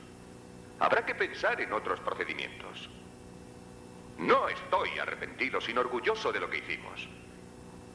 habrá 0.80 1.06
que 1.06 1.16
pensar 1.16 1.62
en 1.62 1.72
otros 1.74 2.00
procedimientos. 2.00 2.90
No 4.18 4.50
estoy 4.50 4.98
arrepentido, 4.98 5.62
sino 5.62 5.82
orgulloso 5.82 6.32
de 6.32 6.40
lo 6.40 6.50
que 6.50 6.58
hicimos. 6.58 7.08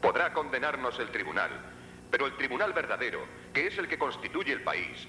Podrá 0.01 0.33
condenarnos 0.33 0.99
el 1.01 1.11
tribunal, 1.11 1.51
pero 2.13 2.27
el 2.27 2.37
tribunal 2.37 2.75
verdadero, 2.75 3.27
que 3.55 3.67
es 3.67 3.79
el 3.79 3.89
que 3.89 3.99
constituye 3.99 4.53
el 4.53 4.63
país, 4.63 5.09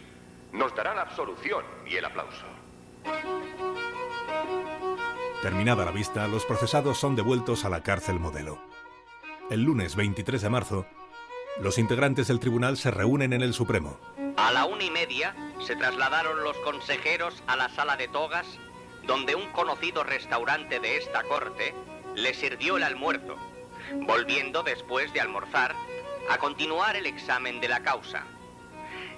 nos 0.54 0.74
dará 0.74 0.96
la 0.96 1.02
absolución 1.02 1.66
y 1.86 1.98
el 1.98 2.06
aplauso. 2.06 2.46
Terminada 5.42 5.84
la 5.84 5.92
vista, 5.92 6.26
los 6.30 6.46
procesados 6.46 6.98
son 6.98 7.18
devueltos 7.18 7.66
a 7.66 7.70
la 7.70 7.84
cárcel 7.84 8.22
modelo. 8.22 8.64
El 9.52 9.64
lunes 9.64 9.98
23 9.98 10.42
de 10.42 10.50
marzo, 10.50 10.86
los 11.60 11.78
integrantes 11.78 12.30
del 12.30 12.40
tribunal 12.40 12.78
se 12.78 12.90
reúnen 12.90 13.34
en 13.34 13.42
el 13.42 13.54
Supremo. 13.54 14.00
A 14.38 14.54
la 14.54 14.64
una 14.64 14.86
y 14.86 14.90
media 14.90 15.36
se 15.60 15.76
trasladaron 15.76 16.42
los 16.42 16.58
consejeros 16.60 17.44
a 17.48 17.58
la 17.58 17.68
sala 17.68 17.98
de 17.98 18.08
togas, 18.08 18.48
donde 19.06 19.36
un 19.36 19.52
conocido 19.52 20.06
restaurante 20.06 20.80
de 20.80 20.96
esta 20.96 21.24
corte 21.24 21.76
les 22.16 22.38
sirvió 22.38 22.78
el 22.78 22.84
almuerzo, 22.84 23.36
volviendo 24.08 24.64
después 24.64 25.12
de 25.12 25.20
almorzar 25.20 25.76
a 26.30 26.38
continuar 26.38 26.96
el 26.96 27.06
examen 27.06 27.60
de 27.60 27.68
la 27.68 27.82
causa. 27.82 28.26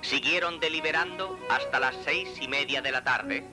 Siguieron 0.02 0.60
deliberando 0.60 1.40
hasta 1.50 1.80
las 1.80 1.96
seis 2.04 2.30
y 2.40 2.48
media 2.48 2.82
de 2.82 2.92
la 2.92 3.04
tarde, 3.04 3.44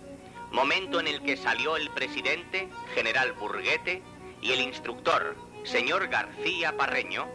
momento 0.50 1.00
en 1.00 1.08
el 1.08 1.22
que 1.22 1.36
salió 1.36 1.76
el 1.76 1.90
presidente, 1.90 2.68
general 2.94 3.32
Burguete, 3.32 4.02
y 4.40 4.52
el 4.52 4.60
instructor, 4.60 5.36
señor 5.64 6.08
García 6.08 6.76
Parreño, 6.76 7.28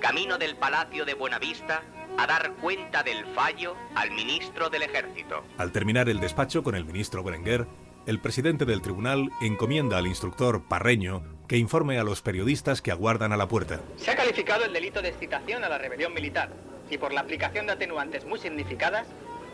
camino 0.00 0.38
del 0.38 0.56
Palacio 0.56 1.04
de 1.04 1.14
Buenavista 1.14 1.82
a 2.18 2.26
dar 2.26 2.52
cuenta 2.56 3.02
del 3.02 3.24
fallo 3.34 3.76
al 3.94 4.10
ministro 4.10 4.68
del 4.68 4.82
Ejército. 4.82 5.44
Al 5.56 5.72
terminar 5.72 6.08
el 6.08 6.20
despacho 6.20 6.62
con 6.62 6.74
el 6.74 6.84
ministro 6.84 7.22
Berenguer, 7.22 7.66
el 8.06 8.20
presidente 8.20 8.64
del 8.64 8.82
tribunal 8.82 9.30
encomienda 9.40 9.98
al 9.98 10.06
instructor 10.06 10.64
Parreño 10.68 11.39
que 11.50 11.56
informe 11.56 11.98
a 11.98 12.04
los 12.04 12.22
periodistas 12.22 12.80
que 12.80 12.92
aguardan 12.92 13.32
a 13.32 13.36
la 13.36 13.48
puerta. 13.48 13.80
Se 13.96 14.12
ha 14.12 14.14
calificado 14.14 14.64
el 14.64 14.72
delito 14.72 15.02
de 15.02 15.08
excitación 15.08 15.64
a 15.64 15.68
la 15.68 15.78
rebelión 15.78 16.14
militar 16.14 16.50
y 16.88 16.96
por 16.96 17.12
la 17.12 17.22
aplicación 17.22 17.66
de 17.66 17.72
atenuantes 17.72 18.24
muy 18.24 18.38
significadas 18.38 19.08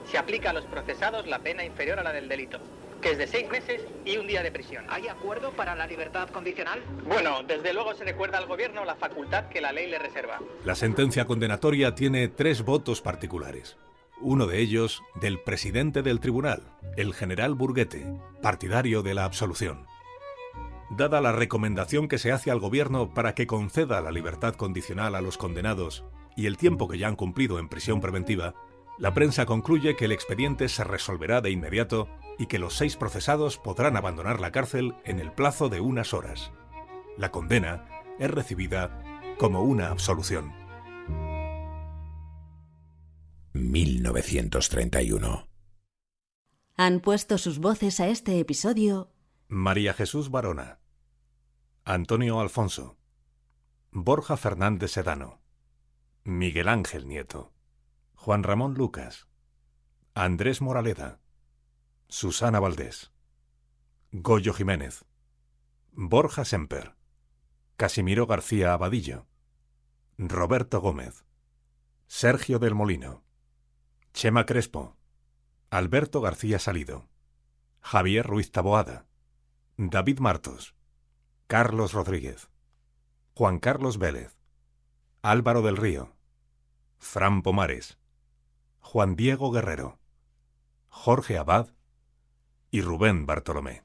se 0.05 0.19
aplica 0.19 0.51
a 0.51 0.53
los 0.53 0.67
procesados 0.67 1.27
la 1.27 1.39
pena 1.39 1.65
inferior 1.65 1.99
a 1.99 2.03
la 2.03 2.13
del 2.13 2.29
delito, 2.29 2.59
que 3.01 3.13
es 3.13 3.17
de 3.17 3.27
seis 3.27 3.49
meses 3.49 3.81
y 4.05 4.19
un 4.19 4.27
día 4.27 4.43
de 4.43 4.53
prisión. 4.53 4.85
¿Hay 4.91 5.09
acuerdo 5.09 5.53
para 5.53 5.75
la 5.75 5.87
libertad 5.87 6.29
condicional? 6.29 6.83
Bueno, 7.09 7.43
desde 7.45 7.73
luego 7.73 7.95
se 7.95 8.05
recuerda 8.05 8.37
al 8.37 8.47
gobierno 8.47 8.85
la 8.85 8.97
facultad 8.97 9.49
que 9.49 9.63
la 9.63 9.73
ley 9.73 9.89
le 9.89 9.99
reserva. 9.99 10.39
La 10.67 10.75
sentencia 10.75 11.25
condenatoria 11.25 11.95
tiene 11.95 12.29
tres 12.29 12.61
votos 12.61 13.01
particulares. 13.01 13.79
Uno 14.21 14.47
de 14.47 14.61
ellos 14.61 15.03
del 15.15 15.41
presidente 15.41 16.03
del 16.03 16.21
tribunal, 16.21 16.63
el 16.99 17.15
general 17.15 17.55
Burguete, 17.55 18.05
partidario 18.43 19.03
de 19.03 19.15
la 19.15 19.25
absolución. 19.25 19.87
Dada 20.91 21.21
la 21.21 21.33
recomendación 21.33 22.07
que 22.07 22.19
se 22.19 22.31
hace 22.31 22.51
al 22.51 22.61
gobierno 22.61 23.13
para 23.13 23.35
que 23.35 23.47
conceda 23.47 24.01
la 24.01 24.13
libertad 24.13 24.55
condicional 24.55 25.15
a 25.17 25.21
los 25.21 25.37
condenados 25.37 26.05
y 26.37 26.47
el 26.47 26.57
tiempo 26.57 26.87
que 26.89 26.99
ya 26.99 27.09
han 27.09 27.17
cumplido 27.17 27.59
en 27.59 27.69
prisión 27.69 28.01
preventiva, 28.01 28.55
la 28.99 29.13
prensa 29.13 29.47
concluye 29.47 29.97
que 29.97 30.05
el 30.05 30.13
expediente 30.13 30.69
se 30.69 30.85
resolverá 30.85 31.41
de 31.41 31.51
inmediato 31.51 32.09
y 32.39 32.47
que 32.47 32.59
los 32.59 32.75
seis 32.75 32.97
procesados 32.97 33.59
podrán 33.59 33.97
abandonar 33.97 34.41
la 34.41 34.53
cárcel 34.53 34.95
en 35.05 35.19
el 35.19 35.33
plazo 35.33 35.69
de 35.69 35.81
unas 35.81 36.15
horas. 36.15 36.53
La 37.17 37.31
condena 37.31 37.89
es 38.19 38.31
recibida 38.31 39.03
como 39.39 39.63
una 39.63 39.89
absolución. 39.89 40.53
1931. 43.53 45.49
Han 46.77 47.01
puesto 47.01 47.39
sus 47.39 47.59
voces 47.59 48.01
a 48.01 48.09
este 48.09 48.39
episodio 48.39 49.11
María 49.49 49.95
Jesús 49.95 50.29
Barona, 50.29 50.81
Antonio 51.85 52.41
Alfonso, 52.41 52.99
Borja 53.93 54.37
Fernández 54.37 54.91
Sedano, 54.91 55.41
Miguel 56.25 56.69
Ángel 56.69 57.07
Nieto, 57.07 57.53
Juan 58.17 58.43
Ramón 58.43 58.75
Lucas, 58.75 59.29
Andrés 60.15 60.61
Moraleda, 60.61 61.21
Susana 62.09 62.59
Valdés, 62.59 63.13
Goyo 64.11 64.53
Jiménez, 64.53 65.05
Borja 65.93 66.45
Semper, 66.45 66.97
Casimiro 67.77 68.27
García 68.27 68.73
Abadillo, 68.73 69.29
Roberto 70.19 70.81
Gómez, 70.81 71.25
Sergio 72.09 72.59
del 72.59 72.75
Molino, 72.75 73.23
Chema 74.13 74.45
Crespo, 74.45 74.97
Alberto 75.71 76.21
García 76.21 76.59
Salido, 76.59 77.09
Javier 77.81 78.27
Ruiz 78.27 78.51
Taboada, 78.51 79.07
David 79.79 80.21
Martos, 80.21 80.75
Carlos 81.47 81.93
Rodríguez, 81.93 82.49
Juan 83.35 83.59
Carlos 83.59 83.99
Vélez, 83.99 84.35
Álvaro 85.21 85.61
del 85.61 85.77
Río, 85.77 86.17
Fran 86.97 87.43
Pomares, 87.43 87.99
Juan 88.81 89.17
Diego 89.17 89.51
Guerrero, 89.51 89.99
Jorge 90.89 91.37
Abad 91.37 91.69
y 92.71 92.81
Rubén 92.81 93.27
Bartolomé. 93.27 93.83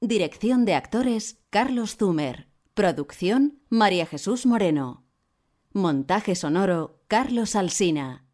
Dirección 0.00 0.64
de 0.64 0.74
actores 0.74 1.40
Carlos 1.50 1.96
Zumer. 1.96 2.48
Producción 2.74 3.62
María 3.68 4.06
Jesús 4.06 4.44
Moreno. 4.44 5.04
Montaje 5.72 6.34
sonoro 6.34 7.00
Carlos 7.06 7.54
Alsina. 7.54 8.27